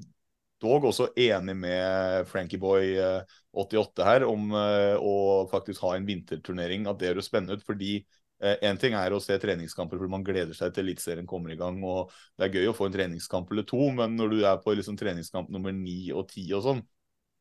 [0.62, 2.96] dog også enig med Frankieboy
[3.52, 5.14] 88 her om å
[5.52, 7.66] faktisk ha en vinterturnering, at det høres spennende ut.
[7.68, 8.00] fordi
[8.42, 11.78] Én ting er å se treningskamper fordi man gleder seg til Eliteserien kommer i gang.
[11.86, 14.74] og Det er gøy å få en treningskamp eller to, men når du er på
[14.78, 16.82] liksom treningskamp nummer ni og ti og sånn,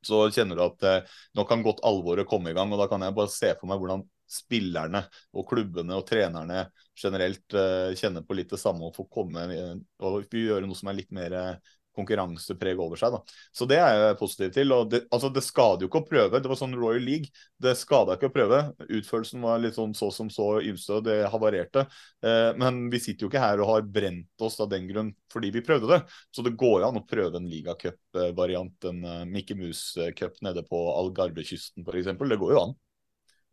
[0.06, 2.72] så kjenner du at eh, nå kan godt alvoret komme i gang.
[2.72, 5.02] og Da kan jeg bare se for meg hvordan spillerne
[5.34, 6.64] og klubbene og trenerne
[6.98, 9.46] generelt eh, kjenner på litt det samme og får komme
[10.06, 13.14] og gjøre noe som er litt mer eh, konkurransepreg over seg.
[13.14, 13.38] da.
[13.54, 14.74] Så det er jeg positiv til.
[14.74, 16.40] og det, altså det skader jo ikke å prøve.
[16.42, 17.30] Det var sånn Royal League.
[17.60, 18.60] Det skada ikke å prøve.
[18.88, 21.86] Utførelsen var litt sånn så som så ymse, og det havarerte.
[22.24, 25.52] Eh, men vi sitter jo ikke her og har brent oss av den grunn fordi
[25.54, 26.00] vi prøvde det.
[26.34, 31.86] Så det går an å prøve en ligacup-variant, en uh, Mickey Mouse-cup nede på Algarvekysten
[31.86, 32.10] f.eks.
[32.18, 32.74] Det går jo an.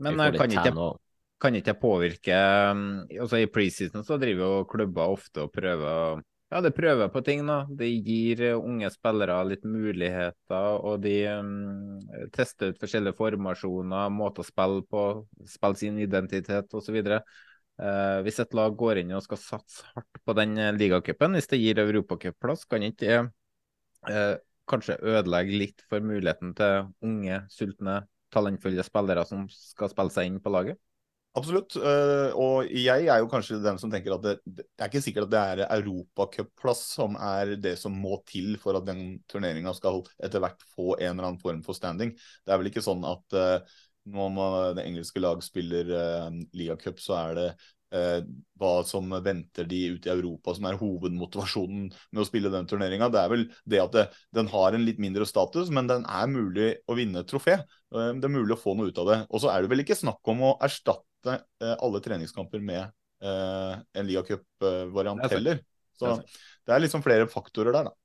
[0.01, 0.89] Men jeg kan ikke,
[1.41, 2.37] kan ikke påvirke
[2.71, 7.21] um, altså I preseason så driver jo klubber ofte og prøver ja, det prøver på
[7.27, 7.57] ting, da.
[7.79, 11.99] Det gir eh, unge spillere litt muligheter, og de um,
[12.35, 15.03] tester ut forskjellige formasjoner, måter å spille på,
[15.49, 16.99] spille sin identitet osv.
[17.03, 17.19] Uh,
[17.83, 21.51] eh, hvis et lag går inn og skal satse hardt på den eh, ligacupen, hvis
[21.51, 23.19] det gir europacupplass, kan ikke det
[24.07, 24.35] uh,
[24.71, 30.39] kanskje ødelegge litt for muligheten til unge, sultne, talentfulle spillere som skal spille seg inn
[30.43, 30.79] på laget?
[31.37, 31.75] Absolutt.
[31.77, 35.27] Uh, og jeg er jo kanskje den som tenker at det, det er ikke sikkert
[35.27, 40.01] at det er europacupplass som er det som må til for at den turneringa skal
[40.23, 42.15] etter hvert få en eller annen form for standing.
[42.17, 43.77] Det er vel ikke sånn at uh,
[44.07, 47.49] når det engelske lag spiller uh, ligacup, så er det
[47.87, 53.07] hva som venter de ute i Europa som er hovedmotivasjonen med å spille den turneringa.
[53.07, 54.03] Det er vel det at det,
[54.35, 57.55] den har en litt mindre status, men den er mulig å vinne et trofé.
[57.87, 59.17] det er mulig å få noe ut av det.
[59.31, 63.79] Og så er det vel ikke snakk om å erstatte Eh, alle treningskamper med eh,
[63.93, 65.63] en ligacup-variant heller.
[65.97, 66.19] Så
[66.67, 67.95] det er liksom flere faktorer der, da.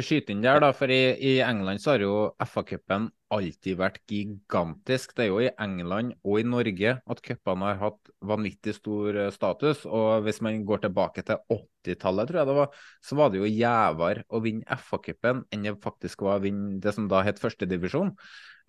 [0.00, 5.12] Skyte inn der, da, for i, i England så har jo FA-cupen alltid vært gigantisk.
[5.12, 9.28] Det er jo i England og i Norge at cupene har hatt vanvittig stor eh,
[9.34, 9.84] status.
[9.84, 13.50] Og hvis man går tilbake til 80-tallet, tror jeg det var, så var det jo
[13.52, 18.14] gjevere å vinne FA-cupen enn det faktisk var å vinne det som da het førstedivisjon.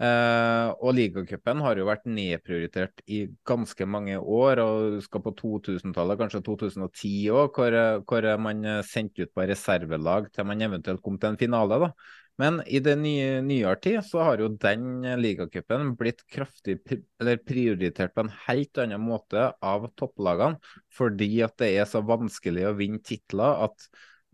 [0.02, 6.20] Uh, og ligacupen har jo vært nedprioritert i ganske mange år, og skal på 2000-tallet,
[6.20, 7.78] kanskje 2010 òg, hvor,
[8.10, 11.80] hvor, man sendte ut på reservelag til man eventuelt kom til en finale.
[11.86, 11.94] da.
[12.42, 16.80] Men i det nye nyere tid så har jo den ligacupen blitt kraftig
[17.22, 20.58] eller prioritert på en helt annen måte av topplagene,
[20.98, 23.86] fordi at det er så vanskelig å vinne titler at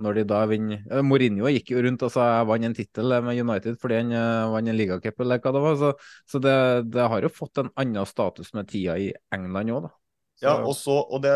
[0.04, 3.16] når de da vinner eh, Mourinho gikk jo rundt og sa jeg vant en tittel
[3.26, 5.80] med United fordi han uh, vant en ligacup, eller hva det var.
[5.80, 5.93] Så,
[6.30, 6.58] så det,
[6.93, 9.95] det, har jo fått en annen status med tida i England òg, da.
[10.39, 10.45] Så.
[10.45, 11.34] Ja, også, og det,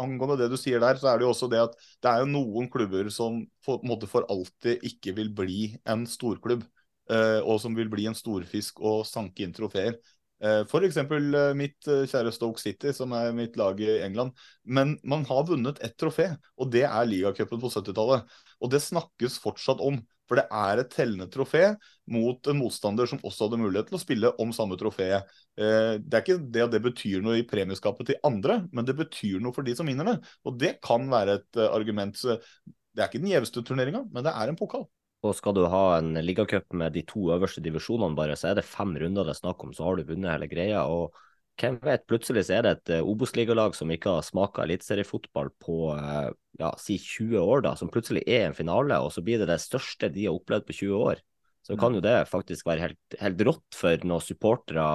[0.00, 2.30] Angående det du sier der, så er det jo også det at det er jo
[2.32, 6.64] noen klubber som for, måte for alltid ikke vil bli en storklubb.
[7.04, 9.98] Uh, og som vil bli en storfisk og sanke inn trofeer.
[10.42, 10.96] Eh, F.eks.
[10.96, 14.34] Eh, mitt eh, kjære Stoke City, som er mitt lag i England.
[14.64, 18.26] Men man har vunnet ett trofé, og det er ligacupen på 70-tallet.
[18.60, 20.02] Og det snakkes fortsatt om.
[20.24, 21.74] For det er et tellende trofé
[22.08, 25.10] mot en motstander som også hadde mulighet til å spille om samme trofé.
[25.52, 29.44] Det er ikke det at det betyr noe i premieskapet til andre, men det betyr
[29.44, 30.16] noe for de som vinner det.
[30.48, 32.16] Og det kan være et argument.
[32.24, 34.88] Det er ikke den gjeveste turneringa, men det er en pokal.
[35.24, 38.66] Og skal du ha en ligacup med de to øverste divisjonene bare, så er det
[38.68, 40.84] fem runder det er snakk om, så har du vunnet hele greia.
[40.84, 41.16] og
[41.60, 45.76] hvem vet, plutselig så er det et uh, Obos-ligalag som ikke har smaka eliteseriefotball på
[45.94, 49.46] uh, ja, si 20 år, da, som plutselig er en finale, og så blir det
[49.52, 51.22] det største de har opplevd på 20 år.
[51.64, 54.88] Så kan jo det faktisk være helt, helt rått for noen supportere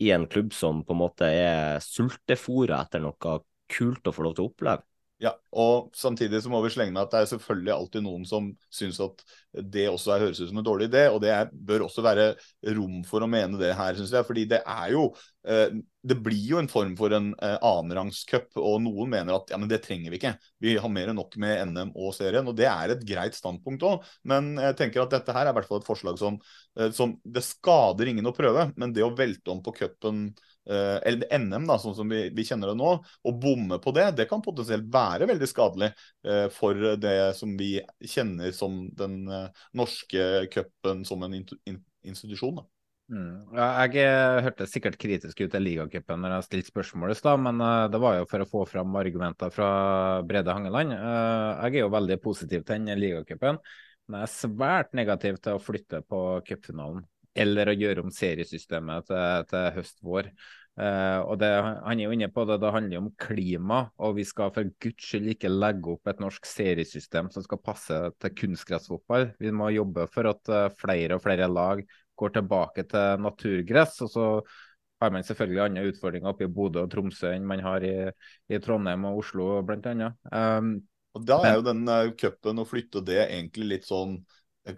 [0.00, 3.34] i en klubb som på en måte er sultefòra etter noe
[3.70, 4.86] kult å få lov til å oppleve.
[5.20, 8.46] Ja, og samtidig så må vi slenge med at det er selvfølgelig alltid noen som
[8.72, 9.20] syns at
[9.52, 12.32] det også er, høres ut som en dårlig idé, og det er, bør også være
[12.76, 14.26] rom for å mene det her, syns jeg.
[14.28, 15.08] Fordi det er jo
[15.48, 19.58] eh, det blir jo en form for en eh, annenrangscup, og noen mener at ja,
[19.60, 20.32] men det trenger vi ikke.
[20.62, 23.84] Vi har mer enn nok med NM og serien, og det er et greit standpunkt
[23.86, 24.06] òg.
[24.28, 26.38] Men jeg tenker at dette her er i hvert fall et forslag som,
[26.78, 30.30] eh, som Det skader ingen å prøve, men det å velte om på cupen
[30.70, 34.08] eh, eller NM, da, sånn som vi, vi, kjenner det nå, å bomme på det,
[34.16, 35.92] det kan potensielt være veldig skadelig
[36.54, 37.74] for det som vi
[38.06, 39.24] kjenner som den
[39.76, 42.60] norske cupen som en institusjon.
[42.60, 42.66] da.
[43.10, 43.56] Mm.
[43.90, 44.06] Jeg
[44.46, 47.98] hørte sikkert kritisk ut til ligacupen når jeg stilte spørsmålet i stad, men uh, det
[48.02, 49.70] var jo for å få fram argumenter fra
[50.26, 50.94] Brede Hangeland.
[50.94, 53.58] Uh, jeg er jo veldig positiv til den ligacupen,
[54.06, 57.02] men jeg er svært negativ til å flytte på cupfinalen.
[57.34, 60.30] Eller å gjøre om seriesystemet til, til høst-vår.
[60.80, 61.48] Uh, og det,
[61.84, 65.10] Han er jo inne på det, det handler om klima, og vi skal for guds
[65.10, 69.34] skyld ikke legge opp et norsk seriesystem som skal passe til kunstgressfotball.
[69.42, 71.84] Vi må jobbe for at flere og flere lag
[72.20, 74.00] går tilbake til naturgress.
[74.06, 74.26] og så
[75.00, 77.94] har man selvfølgelig andre utfordringer oppe i Bodø og Tromsø enn man har i,
[78.52, 80.10] i Trondheim og Oslo bl.a.
[80.28, 80.74] Um,
[81.16, 84.18] og da er jo den uh, cupen å flytte det egentlig litt sånn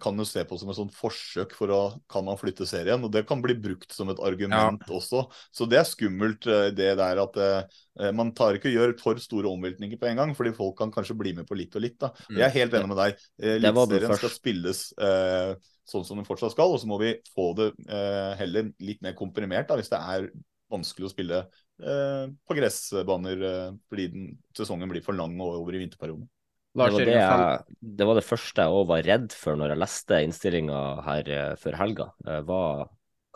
[0.00, 1.80] kan jo se på som et sånt forsøk for å
[2.10, 3.02] kan man flytte serien.
[3.02, 4.94] og Det kan bli brukt som et argument ja.
[4.94, 5.24] også.
[5.50, 9.22] Så det er skummelt, uh, det der at eh, man tar ikke og gjør for
[9.22, 11.98] store omveltninger på en gang, fordi folk kan kanskje bli med på litt og litt.
[12.00, 12.12] da.
[12.30, 12.38] Mm.
[12.38, 13.26] Jeg er helt enig med deg.
[13.56, 15.52] Eliteserien skal spilles eh,
[15.88, 16.72] sånn som den fortsatt skal.
[16.72, 20.30] Og så må vi få det eh, heller litt mer komprimert da, hvis det er
[20.72, 25.76] vanskelig å spille eh, på gressbaner eh, fordi den, sesongen blir for lang og over
[25.76, 26.28] i vinterperioden.
[26.72, 29.82] Det var det, jeg, det var det, første jeg òg var redd for når jeg
[29.82, 32.06] leste innstillinga her uh, før helga.
[32.24, 32.84] Hva var,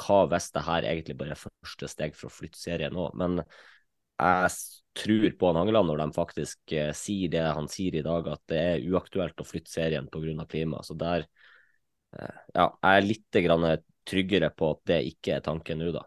[0.01, 3.11] hva hvis det her egentlig bare er første steg for å flytte serien nå?
[3.21, 4.55] Men jeg
[4.97, 8.45] tror på han Hangeland når de faktisk uh, sier det han sier i dag, at
[8.49, 10.49] det er uaktuelt å flytte serien pga.
[10.49, 10.81] klima.
[10.87, 11.29] Så der
[12.17, 16.05] Eh, ja, jeg er litt tryggere på at det ikke er tanken nå, da.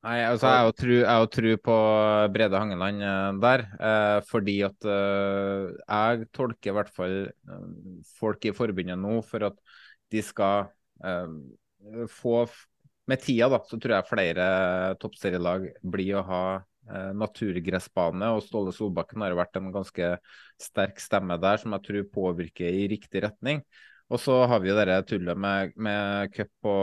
[0.00, 1.74] Nei, altså Jeg har jo tro på
[2.32, 7.66] Brede Hangeland eh, der, eh, fordi at eh, jeg tolker i hvert fall eh,
[8.16, 9.58] folk i forbundet nå for at
[10.10, 10.70] de skal
[11.04, 11.36] eh,
[12.16, 12.46] få
[13.10, 14.44] Med tida da, så tror jeg flere
[15.02, 16.42] toppserielag blir å ha
[16.90, 20.12] naturgressbane, og Ståle Solbakken har vært en ganske
[20.62, 23.60] sterk stemme der, som jeg tror påvirker i riktig retning.
[24.10, 26.74] Og så har vi jo det tullet med, med cup på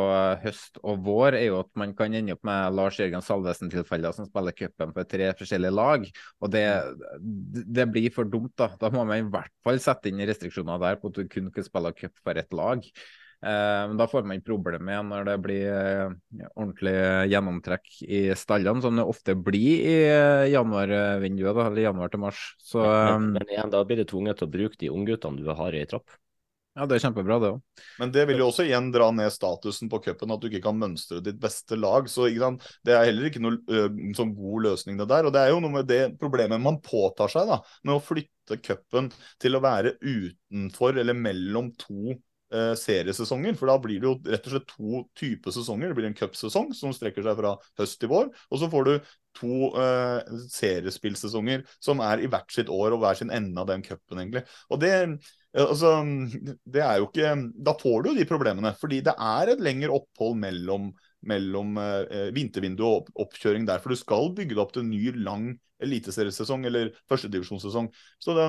[0.45, 4.29] høst og vår, er jo at man kan ende opp med Lars Jørgen Salvesen-tilfeller som
[4.29, 6.07] spiller cupen på tre forskjellige lag.
[6.39, 6.65] Og det,
[7.67, 8.71] det, blir for dumt, da.
[8.79, 11.67] Da må man i hvert fall sette inn restriksjoner der på at du kun kan
[11.67, 12.85] spille cup for ett lag.
[13.37, 16.13] Eh, da får man problemer igjen når det blir eh,
[16.55, 16.95] ordentlig
[17.29, 22.45] gjennomtrekk i stallene, som det ofte blir i eh, januarvinduet, eller januar til mars.
[22.57, 25.77] Så, men, men, igjen, da blir du tvunget til å bruke de ungguttene du har
[25.77, 26.15] i tropp?
[26.77, 27.83] Ja, det er kjempebra, det òg.
[27.97, 30.77] Men det vil jo også igjen dra ned statusen på cupen, at du ikke kan
[30.77, 32.05] mønstre ditt beste lag.
[32.11, 35.25] Så det er heller ikke noen sånn god løsning, det der.
[35.25, 38.59] Og det er jo noe med det problemet man påtar seg da, med å flytte
[38.61, 39.09] cupen
[39.41, 42.13] til å være utenfor eller mellom to
[42.47, 43.57] seriesesonger.
[43.59, 45.89] For da blir det jo rett og slett to typer sesonger.
[45.89, 48.93] Det blir en cupsesong som strekker seg fra høst til vår, og så får du
[49.37, 50.21] to uh,
[50.53, 54.45] seriespillsesonger som er i hvert sitt år og hver sin ende av den cupen, egentlig.
[54.71, 54.93] Og det
[55.55, 55.91] Altså,
[56.67, 57.29] det er jo ikke
[57.65, 58.73] Da får du jo de problemene.
[58.77, 60.91] Fordi det er et lengre opphold mellom,
[61.27, 63.81] mellom eh, vintervindu og oppkjøring der.
[63.83, 65.49] For du skal bygge det opp til en ny, lang
[65.83, 67.89] eliteseriesesong eller førstedivisjonssesong.
[68.23, 68.47] Så det,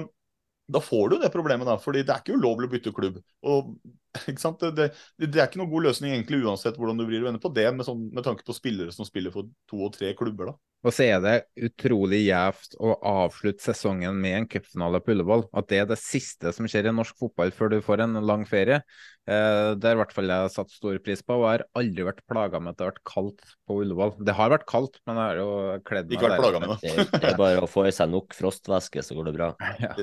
[0.69, 1.79] da får du det problemet, da.
[1.81, 3.21] fordi det er ikke ulovlig å bytte klubb.
[3.49, 3.73] Og,
[4.27, 4.89] det, det,
[5.27, 7.69] det, er ikke noen god løsning egentlig uansett hvordan du vrir og vender på det,
[7.75, 10.53] med, sånn, med tanke på spillere som spiller for to og tre klubber.
[10.53, 10.59] da.
[10.87, 11.35] Og så er det
[11.67, 15.49] utrolig gjevt å avslutte sesongen med en cupfinale på Ullevål.
[15.59, 18.45] At det er det siste som skjer i norsk fotball før du får en lang
[18.47, 18.79] ferie.
[19.27, 22.07] Eh, det har i hvert fall jeg satt stor pris på, og jeg har aldri
[22.07, 24.15] vært plaga med at det har vært kaldt på Ullevål.
[24.23, 25.51] Det har vært kaldt, men jeg har jo
[25.91, 26.95] kledd meg Ikke vært plaga med det.
[27.11, 29.53] det er bare å få i seg nok frostvæske, så går det bra.
[29.83, 29.95] Ja.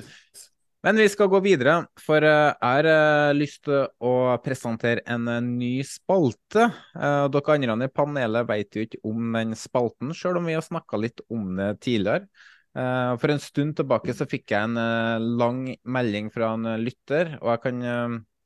[0.86, 5.24] Men vi skal gå videre, for eh, jeg har eh, lyst til å presentere en
[5.34, 6.68] eh, ny spalte.
[6.94, 11.00] Dere andre i panelet vet jo ikke om den spalten, selv om vi har snakka
[11.02, 12.30] litt om det tidligere.
[12.76, 17.62] For en stund tilbake så fikk jeg en lang melding fra en lytter, og jeg
[17.64, 17.78] kan,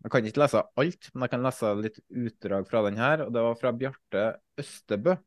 [0.05, 3.33] jeg kan ikke lese alt, men jeg kan lese litt utdrag fra den her, og
[3.33, 4.27] det var fra Bjarte
[4.61, 5.17] Østebø.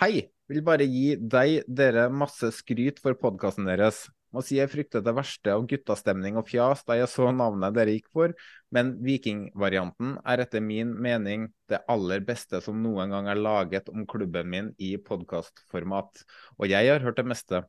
[0.00, 0.14] Hei,
[0.48, 4.06] vil bare gi deg, dere, masse skryt for podkasten deres.
[4.36, 7.94] Må si jeg frykter det verste av guttastemning og fjas da jeg så navnet dere
[7.94, 8.34] gikk for,
[8.68, 14.04] men vikingvarianten er etter min mening det aller beste som noen gang er laget om
[14.04, 16.20] klubben min i podkastformat.
[16.60, 17.62] Og jeg har hørt det meste.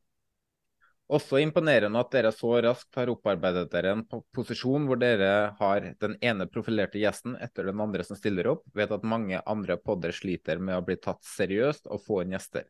[1.08, 4.02] Også imponerende at dere så raskt har opparbeidet dere en
[4.36, 8.92] posisjon hvor dere har den ene profilerte gjesten etter den andre som stiller opp, vet
[8.92, 12.68] at mange andre podder sliter med å bli tatt seriøst og få inn gjester.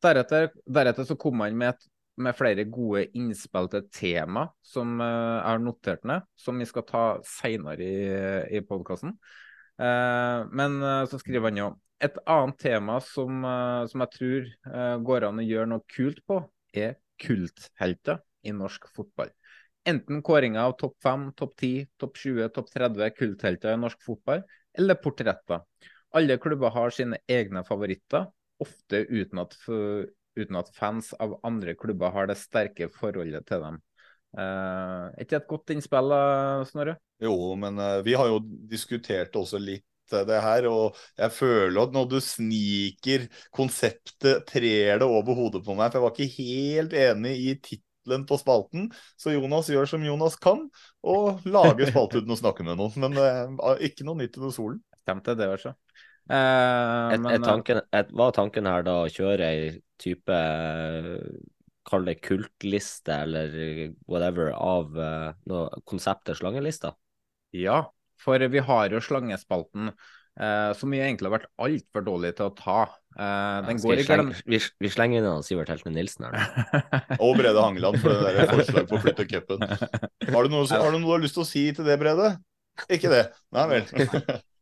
[0.00, 1.92] Deretter, deretter så kom han med, et,
[2.22, 6.86] med, flere gode innspill til tema som uh, jeg har notert ned, som vi skal
[6.88, 8.06] ta seinere i,
[8.58, 9.16] i podkasten.
[9.76, 11.66] Eh, men uh, så skriver han jo
[12.00, 13.44] et annet tema som,
[13.88, 14.48] som jeg tror
[15.00, 16.42] går an å gjøre noe kult på,
[16.76, 19.30] er kulthelter i norsk fotball.
[19.88, 24.44] Enten kåringer av topp 5, topp 10, topp 20, topp 30 kulthelter i norsk fotball,
[24.76, 25.64] eller portretter.
[26.16, 28.26] Alle klubber har sine egne favoritter,
[28.62, 29.56] ofte uten at,
[30.36, 33.82] uten at fans av andre klubber har det sterke forholdet til dem.
[34.36, 36.12] Uh, er ikke et godt innspill,
[36.68, 36.98] Snorre?
[37.24, 41.80] Jo, men uh, vi har jo diskutert også litt eh, det her, og jeg føler
[41.80, 43.24] at når du sniker
[43.56, 45.88] konseptet, trer det over hodet på meg.
[45.88, 50.36] For jeg var ikke helt enig i tittelen på spalten, så Jonas gjør som Jonas
[50.36, 50.66] kan,
[51.00, 53.08] og lager spalte uten å snakke med noen.
[53.08, 54.82] Men uh, ikke noe nytt under solen.
[55.06, 55.72] Stemte det, også.
[56.26, 59.68] Uh, et, et tanken, et, var tanken her da å kjøre ei
[60.02, 60.38] type
[61.86, 63.52] Kall det kultliste eller
[64.10, 66.96] whatever av uh, noe konseptet slangelista?
[67.54, 67.84] Ja,
[68.18, 72.54] for vi har jo slangespalten uh, som vi egentlig har vært altfor dårlige til å
[72.58, 72.80] ta.
[73.14, 76.50] Uh, den går vi, slenge, vi, vi, slenger inn Sivert Heltene Nilsen her.
[77.22, 79.62] og Brede Hangeland for det der forslaget på å flytte cupen.
[79.62, 82.34] Har, har, du noe du har lyst til å si til det, Brede?
[82.92, 83.28] Ikke det?
[83.54, 83.86] Nei vel.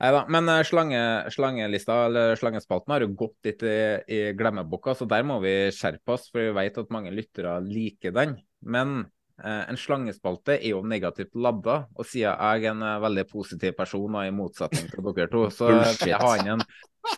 [0.00, 1.00] Nei da, men eh, slange,
[1.34, 3.78] slangelista, eller slangespalten, har jo gått litt i,
[4.08, 8.14] i glemmeboka, så der må vi skjerpe oss, for vi vet at mange lyttere liker
[8.16, 8.38] den.
[8.64, 8.94] Men
[9.42, 13.76] eh, en slangespalte er jo negativt ladda, og siden jeg er en uh, veldig positiv
[13.76, 15.74] person, og i motsetning til dere to, så
[16.08, 16.64] jeg ha inn en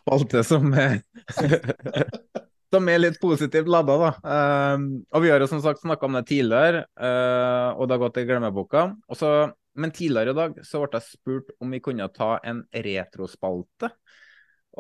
[0.01, 0.99] spalte som er
[2.73, 4.11] som er litt positivt ladda, da.
[4.25, 8.03] Uh, og vi har jo som sagt snakka om det tidligere, uh, og det har
[8.07, 8.87] gått i glemmeboka.
[9.13, 9.33] Også,
[9.77, 13.93] men tidligere i dag så ble jeg spurt om vi kunne ta en retrospalte.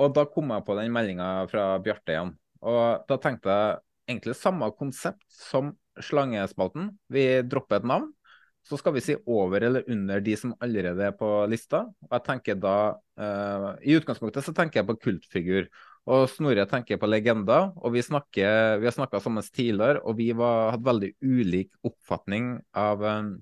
[0.00, 2.32] Og da kom jeg på den meldinga fra Bjarte igjen.
[2.64, 3.78] Og da tenkte jeg
[4.08, 6.94] egentlig samme konsept som slangespalten.
[7.12, 8.10] Vi dropper et navn.
[8.62, 11.82] Så skal vi si over eller under de som allerede er på lista.
[12.06, 15.66] Og jeg tenker da uh, I utgangspunktet så tenker jeg på kultfigur.
[16.10, 17.70] Og Snorre tenker på legender.
[17.78, 22.56] Og vi, snakker, vi har snakka sammen tidligere, og vi var, hadde veldig ulik oppfatning
[22.74, 23.32] av um,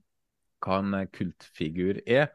[0.61, 2.29] hva en eh, kultfigur er.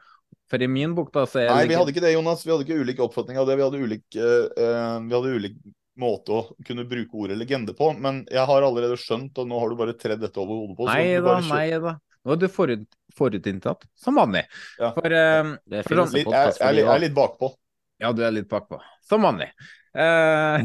[0.50, 2.46] For i min bok, da, så er Nei, vi hadde ikke det, Jonas.
[2.46, 3.58] Vi hadde ikke ulik oppfatning av det.
[3.60, 5.62] Vi hadde ulik, uh, vi hadde ulik
[6.02, 7.92] måte å kunne bruke ordet legende på.
[8.02, 10.90] Men jeg har allerede skjønt, og nå har du bare tredd dette over hodet på.
[10.90, 11.96] Nei da, nei da.
[12.26, 14.48] Nå er du forut, forutinntatt, som vanlig.
[14.82, 14.90] Ja.
[14.98, 15.54] For, uh,
[15.86, 17.54] for sånn, litt, jeg, jeg, jeg, er litt bakpå.
[18.02, 18.82] Ja, du er litt bakpå.
[19.06, 19.52] Som vanlig.
[19.96, 20.60] Uh,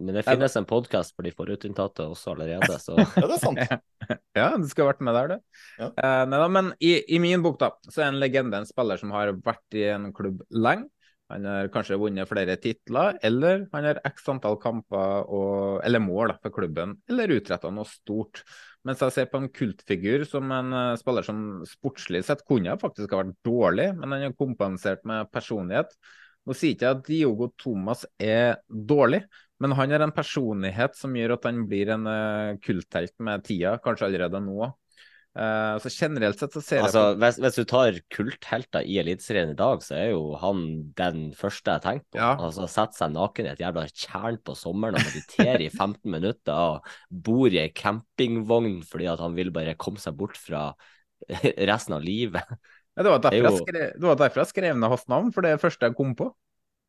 [0.00, 3.60] men det finnes en podkast for de forutinntatte også allerede, så Ja, det er sant.
[4.40, 5.60] ja, du skulle vært med der, du.
[5.82, 5.90] Ja.
[5.92, 9.12] Uh, nei, men i, i, min bok, da, så er en legende en spiller som
[9.12, 10.88] har vært i en klubb lenge.
[11.32, 16.34] Han har kanskje vunnet flere titler, eller han har x antall kamper og, eller mål
[16.34, 18.42] da, for klubben, eller utretta noe stort.
[18.84, 23.14] Mens jeg ser på en kultfigur som en uh, spiller som sportslig sett kunne faktisk
[23.14, 25.94] ha vært dårlig, men han har kompensert med personlighet.
[26.48, 29.22] Nå sier ikke jeg at Diogo Thomas er dårlig,
[29.62, 33.76] men han har en personlighet som gjør at han blir en uh, kulthelt med tida,
[33.82, 34.72] kanskje allerede nå.
[35.32, 38.98] Uh, så generelt sett så ser altså, jeg på hvis, hvis, du tar kulthelter i
[39.00, 40.66] Eliteserien i dag, så er jo han
[40.98, 42.18] den første jeg tenker på.
[42.20, 42.34] Ja.
[42.34, 46.52] Altså Sette seg naken i et jævla tjern på sommeren og meditere i 15 minutter
[46.52, 50.68] og bor i ei campingvogn fordi at han vil bare komme seg bort fra
[51.70, 52.52] resten av livet.
[52.92, 53.58] Ja, det, var derfor jo...
[53.62, 55.96] skrev, det var derfor jeg skrev ned hans navn, for det er det første jeg
[55.96, 56.28] kom på.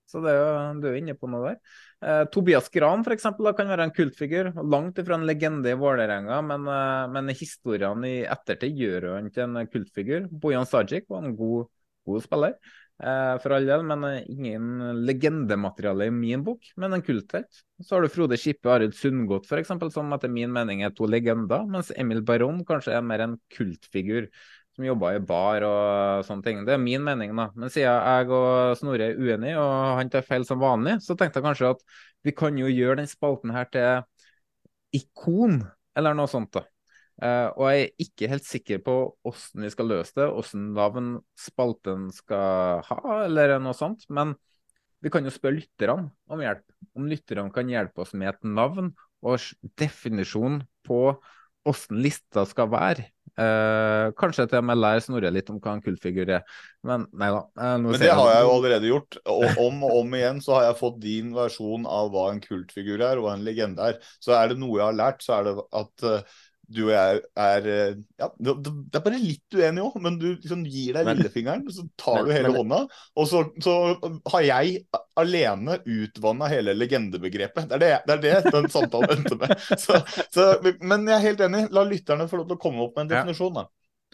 [0.10, 1.60] Så det er du er inne på noe der.
[2.04, 4.51] Eh, Tobias Gran for eksempel, kan være en kultfigur.
[4.68, 9.47] Langt ifra en legende i Vålerenga, men, eh, men historiene i ettertid gjør han til
[9.47, 10.28] en kultfigur.
[10.30, 11.70] Bojan Sajic var en god,
[12.06, 12.58] god spiller,
[13.01, 17.64] eh, for all del, men eh, ingen legendemateriale i min bok, men en kulthelt.
[17.82, 21.08] Så har du Frode Skippe og Arild Sundgodt f.eks., som etter min mening er to
[21.08, 24.28] legender, mens Emil Baron kanskje er mer en kultfigur
[24.74, 26.64] som jobba i bar og sånne ting.
[26.66, 27.50] Det er min mening, da.
[27.54, 31.40] Men siden jeg og Snorre er uenige, og han tar feil som vanlig, så tenkte
[31.40, 31.84] jeg kanskje at
[32.26, 34.06] vi kan jo gjøre den spalten her til
[34.98, 35.62] ikon,
[35.98, 36.54] eller noe sånt.
[36.56, 36.66] da.
[37.22, 41.12] Uh, og jeg er ikke helt sikker på hvordan vi skal løse det, hvordan navn
[41.38, 44.08] spalten skal ha, eller noe sånt.
[44.10, 44.34] Men
[45.04, 46.66] vi kan jo spørre lytterne om hjelp.
[46.98, 48.94] Om lytterne kan hjelpe oss med et navn
[49.24, 51.00] og definisjon på
[51.64, 53.08] hvordan lista skal være.
[53.34, 56.43] Uh, kanskje til og med lære Snorre litt om hva en kultfigur er.
[56.85, 57.41] Men nei da.
[57.57, 59.18] Uh, Men det har jeg jo allerede gjort.
[59.34, 62.99] Og om og om igjen så har jeg fått din versjon av hva en kultfigur
[62.99, 64.01] er, og hva en legende er.
[64.22, 67.22] Så er det noe jeg har lært, så er det at uh, du og jeg
[67.38, 71.06] er eh, ja, det, det er bare litt uenige òg, men du liksom gir deg
[71.06, 72.80] Men- lillefingeren, så tar Men- du hele men- hånda,
[73.19, 73.76] og så, så
[74.31, 74.85] har jeg
[75.19, 77.68] alene utvanna hele legendebegrepet.
[77.69, 79.53] Det er det, det er det den samtalen endte med.
[79.84, 79.99] Så,
[80.34, 80.48] så,
[80.81, 83.11] men jeg er helt enig, la lytterne få lov til å komme opp med en
[83.14, 83.68] definisjon, da.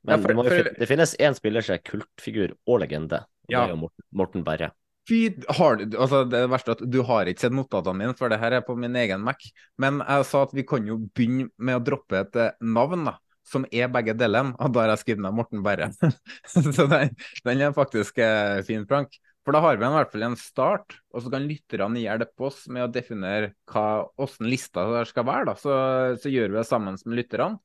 [0.04, 3.52] Men Ja, for- det, for- det finnes én spiller som er kultfigur og legende, og
[3.54, 3.62] Ja.
[3.66, 4.72] det er jo Morten, Morten Berre.
[5.10, 5.20] Fy,
[5.58, 8.60] har altså det verste er at du har ikke sett notatene mine, for det her
[8.60, 9.48] er på min egen Mac.
[9.82, 13.18] Men jeg sa at vi kan jo begynne med å droppe et eh, navn, da.
[13.50, 15.90] Som er begge delene, og da har jeg skrevet ned Morten Berre.
[16.54, 17.16] så den,
[17.48, 19.18] den er faktisk eh, fin, Frank.
[19.48, 22.68] For da har vi i hvert fall en start, og så kan lytterne hjelpe oss
[22.70, 25.48] med å definere hva, hvordan lista skal være.
[25.50, 25.56] da.
[25.58, 25.78] Så,
[26.22, 27.58] så gjør vi det sammen med lytterne.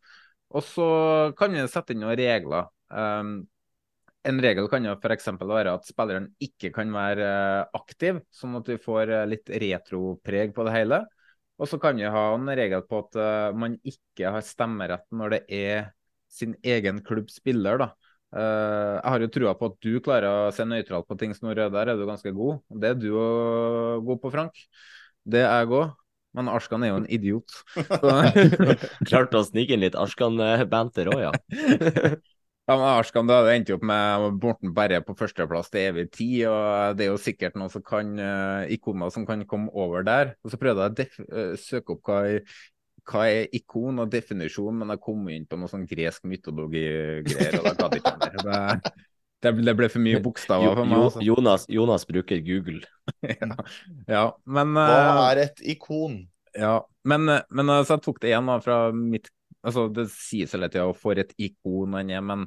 [0.55, 0.87] Og så
[1.37, 2.71] kan vi sette inn noen regler.
[2.89, 3.43] Um,
[4.29, 5.29] en regel kan jo f.eks.
[5.41, 10.55] være at spilleren ikke kan være eh, aktiv, sånn at vi får eh, litt retropreg
[10.57, 11.03] på det hele.
[11.61, 15.37] Og så kan vi ha en regel på at eh, man ikke har stemmerett når
[15.37, 15.93] det er
[16.33, 17.79] sin egen klubbs spiller.
[17.85, 17.93] da.
[18.35, 21.69] Jeg har jo trua på at du klarer å se nøytralt på ting, Snorre.
[21.71, 22.65] Der er du ganske god.
[22.83, 24.59] Det er du òg god på, Frank.
[25.23, 25.93] Det er jeg òg.
[26.35, 27.55] Men Arskan er jo en idiot.
[29.09, 31.31] Klarte å snike inn litt Arskan-banter òg, ja.
[32.65, 36.47] Ja, men Arskan, det endte jo opp med Morten Berre på førsteplass til evig tid,
[36.49, 40.33] og det er jo sikkert noen som kan uh, ikoner som kan komme over der.
[40.41, 42.23] Og så prøvde jeg å eh, søke opp hva,
[43.11, 47.77] hva er ikon og definisjon, men jeg kom inn på noe sånn gresk mytologi-greier, og
[47.83, 48.41] da ikke mer.
[48.41, 48.95] Det,
[49.45, 51.05] det, det ble for mye bokstaver for meg.
[51.11, 51.29] Altså.
[51.29, 52.81] Jonas, Jonas bruker Google.
[53.29, 53.53] ja,
[54.09, 56.23] ja, men Hva eh, er et ikon?
[56.57, 59.29] Ja, men, men så jeg tok det igjen da fra mitt
[59.65, 62.47] altså Det sies hele tida for et ikon han er, men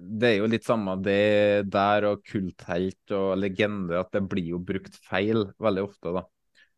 [0.00, 4.58] det er jo litt samme det der og kulthelt og legende, at det blir jo
[4.64, 6.24] brukt feil veldig ofte, da.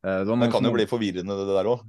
[0.05, 1.85] Eh, Det Det kan jo bli forvirrende, det der òg.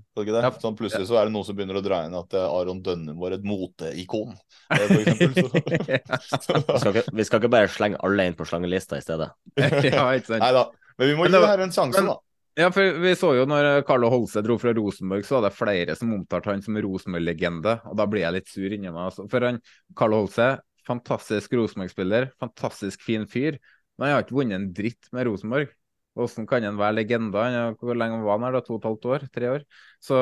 [0.61, 3.19] Sånn, plutselig så er det noen som begynner å dra inn at eh, Aron Dønnum
[3.19, 4.35] var et moteikon.
[4.71, 4.77] eh.
[5.31, 9.31] Vi skal, ikke, vi skal ikke bare slenge alle inn på slangelista i stedet.
[9.57, 10.43] ja, ikke sant.
[10.43, 10.67] Nei da.
[10.99, 12.17] Men vi må gi det her en sjanse, da.
[12.59, 15.95] Ja, for vi så jo når Carlo Holse dro fra Rosenborg, så var det flere
[15.95, 19.05] som omtalte han som Rosenborg-legende, og da blir jeg litt sur inni meg.
[19.07, 19.27] Altså.
[19.31, 19.61] For han,
[19.97, 20.49] Carlo Holse,
[20.87, 23.59] fantastisk Rosenborg-spiller, fantastisk fin fyr,
[23.95, 25.71] men han har ikke vunnet en dritt med Rosenborg.
[26.17, 27.43] Hvordan kan han være legende?
[27.79, 28.57] Hvor lenge var han her?
[28.57, 28.61] da?
[28.65, 29.25] To og et halvt år?
[29.31, 29.61] Tre år?
[30.03, 30.17] Så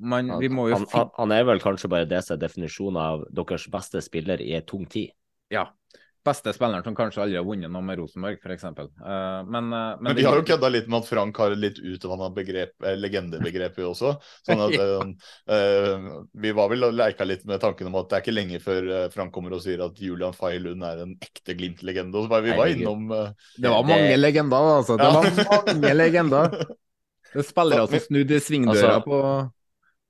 [0.00, 3.00] man, vi må jo Han, han, han er vel kanskje bare det som er definisjonen
[3.02, 5.12] av deres beste spiller i en tung tid.
[5.52, 5.66] Ja.
[6.24, 8.64] Beste spilleren som kanskje aldri har vunnet noe med Rosenborg, f.eks.
[8.64, 11.78] Uh, men, uh, Men vi har jo kødda litt med at Frank har et litt
[11.78, 14.14] utvanna eh, legendebegrep vi også.
[14.46, 15.04] Sånn at eh,
[15.54, 16.08] eh,
[16.44, 18.88] Vi var vel og leika litt med tanken om at det er ikke lenge før
[18.88, 22.16] eh, Frank kommer og sier at Julian Feilund Lund er en ekte Glimt-legende.
[22.18, 24.96] Og så var vi var innom eh, Det var mange legender, altså.
[24.96, 25.20] Det Ja.
[25.20, 26.56] var mange legender.
[27.34, 29.20] Det er spillere som snudde i svingdøra Altså- på,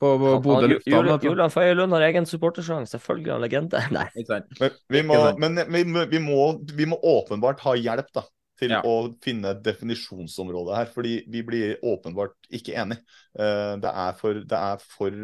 [0.02, 1.06] på, på Bodø lufthavn.
[1.06, 1.48] Julian, vet du.
[1.54, 3.82] Faye Lund har egen supportersang, selvfølgelig er han legende.
[3.94, 4.06] Nei.
[4.18, 6.40] Men vi må, men vi, vi, må,
[6.74, 8.24] vi må åpenbart ha hjelp da,
[8.60, 8.80] til Ja.
[8.86, 13.02] å finne definisjonsområdet her, fordi vi blir åpenbart ikke enige.
[13.38, 15.14] Eh, det er for, det er for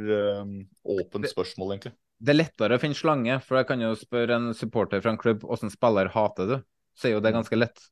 [0.40, 0.56] um,
[0.96, 1.94] åpent spørsmål, egentlig.
[2.20, 5.20] Det er lettere å finne slange, for jeg kan jo spørre en supporter fra en
[5.20, 6.58] klubb hvordan spiller hater du,
[6.98, 7.86] så er jo det ganske lett.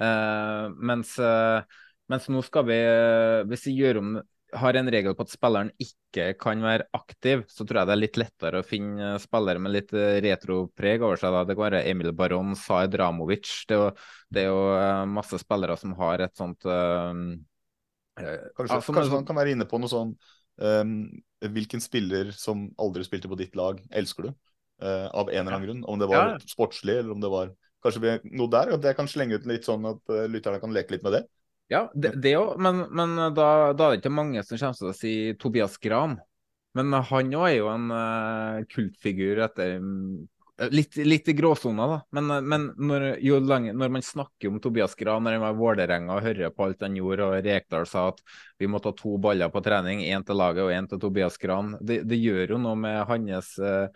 [0.00, 1.64] Uh, mens, uh,
[2.12, 4.12] mens nå skal vi, uh, hvis vi gjør om
[4.56, 8.00] har en regel på at spilleren ikke kan være aktiv, så tror jeg det er
[8.00, 11.34] litt lettere å finne spillere med litt eh, retropreg over seg.
[11.34, 11.44] Da.
[11.48, 13.52] Det kan være Emil Baron, Zaid Ramovic.
[13.68, 13.88] Det er jo,
[14.32, 17.22] det er jo eh, masse spillere som har et sånt eh,
[18.22, 20.14] eh, Kanskje, altså, kanskje man kan være inne på noe sånn
[20.60, 20.94] ehm,
[21.40, 24.32] Hvilken spiller som aldri spilte på ditt lag, elsker du?
[24.80, 25.82] Eh, av en eller annen grunn.
[25.88, 26.38] Om det var Ja.
[26.44, 28.74] sportslig, eller om det var Kanskje noe der?
[28.74, 31.22] Og det kan slenge ut litt sånn at eh, lytterne kan leke litt med det.
[31.70, 34.96] Ja, det, òg, men, men da, da er det ikke mange som kommer til å
[34.96, 36.18] si Tobias Gran.
[36.74, 40.28] Men han òg er jo en uh, kultfigur etter mm,
[40.60, 41.98] Litt, litt i gråsona, da.
[42.12, 43.04] Men, eh, men når,
[43.48, 46.66] lenge, når man snakker om Tobias Gran når han var i Vålerenga og hører på
[46.66, 48.20] alt han gjorde, og Rekdal sa at
[48.60, 51.78] vi må ta to baller på trening, én til laget og én til Tobias Gran,
[51.80, 53.88] det, det gjør jo noe med hans uh,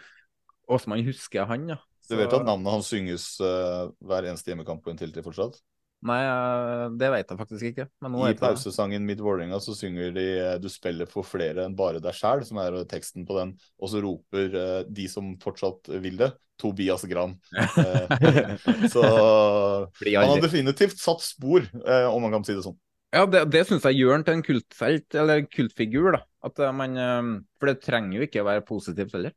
[0.89, 1.79] man husker han, ja.
[2.09, 5.61] Du vet at navnet hans synges uh, hver eneste hjemmekamp på en tiltid fortsatt?
[6.05, 7.87] Nei, eh, det vet jeg faktisk ikke.
[8.29, 12.17] I pausesangen Mitt Vålerenga så synger de eh, 'Du spiller for flere enn bare deg
[12.17, 13.55] sjæl', som er teksten på den.
[13.81, 17.39] Og så roper eh, de som fortsatt vil det, Tobias Gran.
[17.57, 19.05] Eh, så
[20.05, 22.77] han har definitivt satt spor, eh, om man kan si det sånn.
[23.15, 26.17] Ja, det, det syns jeg gjør han til en kultfelt, eller kultfigur.
[26.19, 26.25] da.
[26.45, 29.37] At eh, man, eh, For det trenger jo ikke å være positivt heller.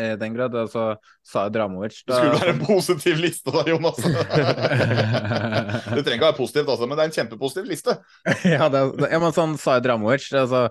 [0.00, 0.54] I den grad.
[0.56, 0.94] Altså,
[1.26, 3.98] sa Dramovic Det skulle være en positiv liste da, Jonas.
[5.92, 7.98] det trenger ikke å være positivt, altså, men det er en kjempepositiv liste.
[8.54, 10.68] ja, det, det, ja, men sånn sa Dramovic altså,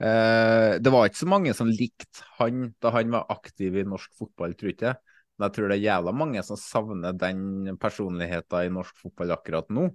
[0.00, 4.14] Eh, det var ikke så mange som likte han da han var aktiv i norsk
[4.16, 5.00] fotball, tror ikke jeg.
[5.36, 9.68] Men jeg tror det er jævla mange som savner den personligheten i norsk fotball akkurat
[9.72, 9.90] nå.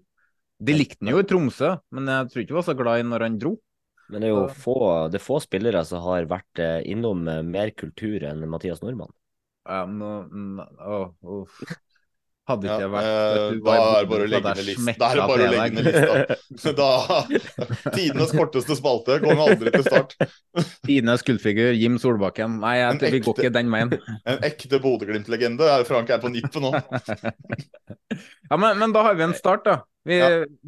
[0.62, 3.08] De likte han jo i Tromsø, men jeg tror ikke de var så glad i
[3.10, 3.56] når han dro.
[4.12, 4.76] Men det er jo få,
[5.10, 9.14] det er få spillere som har vært eh, innom eh, mer kultur enn Mathias Nordmann.
[9.66, 11.02] Ja, nå, nå,
[11.42, 11.64] uff.
[12.46, 14.94] Hadde ikke Ja, jeg vært eh, da er det bare å legge ned lista.
[15.02, 16.74] Da er det bare å legge ned lista.
[16.78, 16.90] Da,
[17.96, 20.14] tidenes korteste spalte kommer aldri til start.
[20.86, 22.60] Tidenes gullfigur, Jim Solbakken.
[22.62, 23.96] Nei, jeg, vi går ikke den veien.
[24.30, 25.72] En ekte Bodø-Glimt-legende.
[25.90, 26.74] Frank er på nippet nå.
[28.46, 29.80] Ja, men, men da har vi en start, da.
[30.06, 30.20] Vi,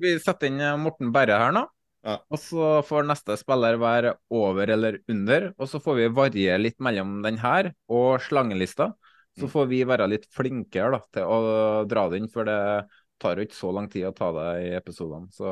[0.02, 1.68] vi setter inn Morten Berre her nå.
[2.08, 5.50] Og så får neste spiller være over eller under.
[5.60, 8.94] Og så får vi variere litt mellom den her og slangelista.
[9.38, 9.52] Så Mm.
[9.54, 12.88] får vi være litt flinkere da, til å dra den, for det
[13.22, 15.28] tar jo ikke så lang tid å ta det i episodene.
[15.30, 15.46] Så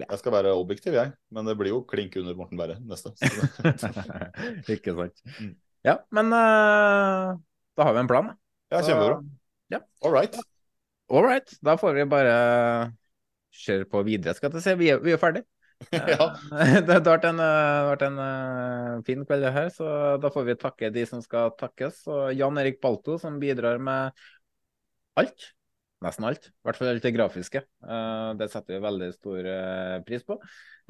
[0.00, 0.06] ja.
[0.08, 1.12] Jeg skal være objektiv, jeg.
[1.30, 3.12] Men det blir jo klink under Morten Berre neste.
[4.72, 5.20] Ikke sant.
[5.38, 5.52] Mm.
[5.84, 7.36] Ja, men uh,
[7.76, 8.32] da har vi en plan.
[8.72, 9.20] Ja, kjempebra.
[9.74, 9.82] Ja.
[10.02, 10.36] All right.
[11.12, 11.52] All right.
[11.62, 12.34] Da får vi bare
[13.52, 15.44] kjøre på videre, skal jeg se, Vi er, vi er ferdig.
[15.90, 16.28] Ja.
[16.86, 17.40] Det har vært en,
[17.88, 19.88] vært en eh, fin kveld det her, så
[20.22, 22.04] da får vi takke de som skal takkes.
[22.12, 24.22] Og Jan Erik Balto, som bidrar med
[25.18, 25.48] alt.
[26.02, 26.48] Nesten alt.
[26.50, 27.62] I hvert fall alt det grafiske.
[27.62, 30.38] Eh, Det setter vi veldig stor eh, pris på.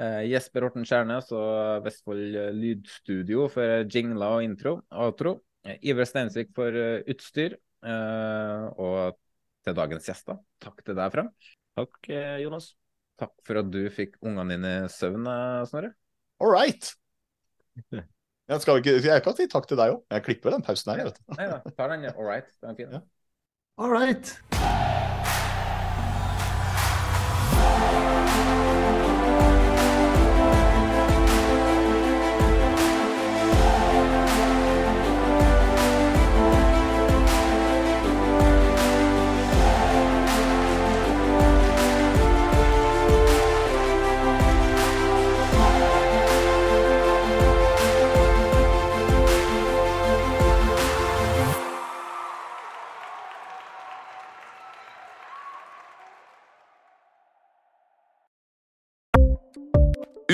[0.02, 4.78] Jesper Horten Skjærnes og Vestfold Lydstudio for jingler og intro.
[4.90, 5.36] Outro.
[5.84, 6.74] Iver Steinsvik for
[7.12, 7.54] utstyr.
[7.84, 9.18] Og
[9.62, 11.52] til dagens gjester, takk til deg, Frank.
[11.78, 12.72] Takk, eh, Jonas.
[13.20, 15.92] Takk for at du fikk ungene dine i søvn, eh, Snorre.
[16.42, 16.92] All right.
[18.52, 20.02] Jeg, skal ikke, jeg kan si takk til deg òg.
[20.12, 20.98] Jeg klipper den pausen her.
[20.98, 21.36] jeg vet du.
[21.38, 22.04] Nei da, tar den.
[22.10, 22.50] All right.
[22.60, 22.98] Den er fin.
[23.78, 24.91] All right.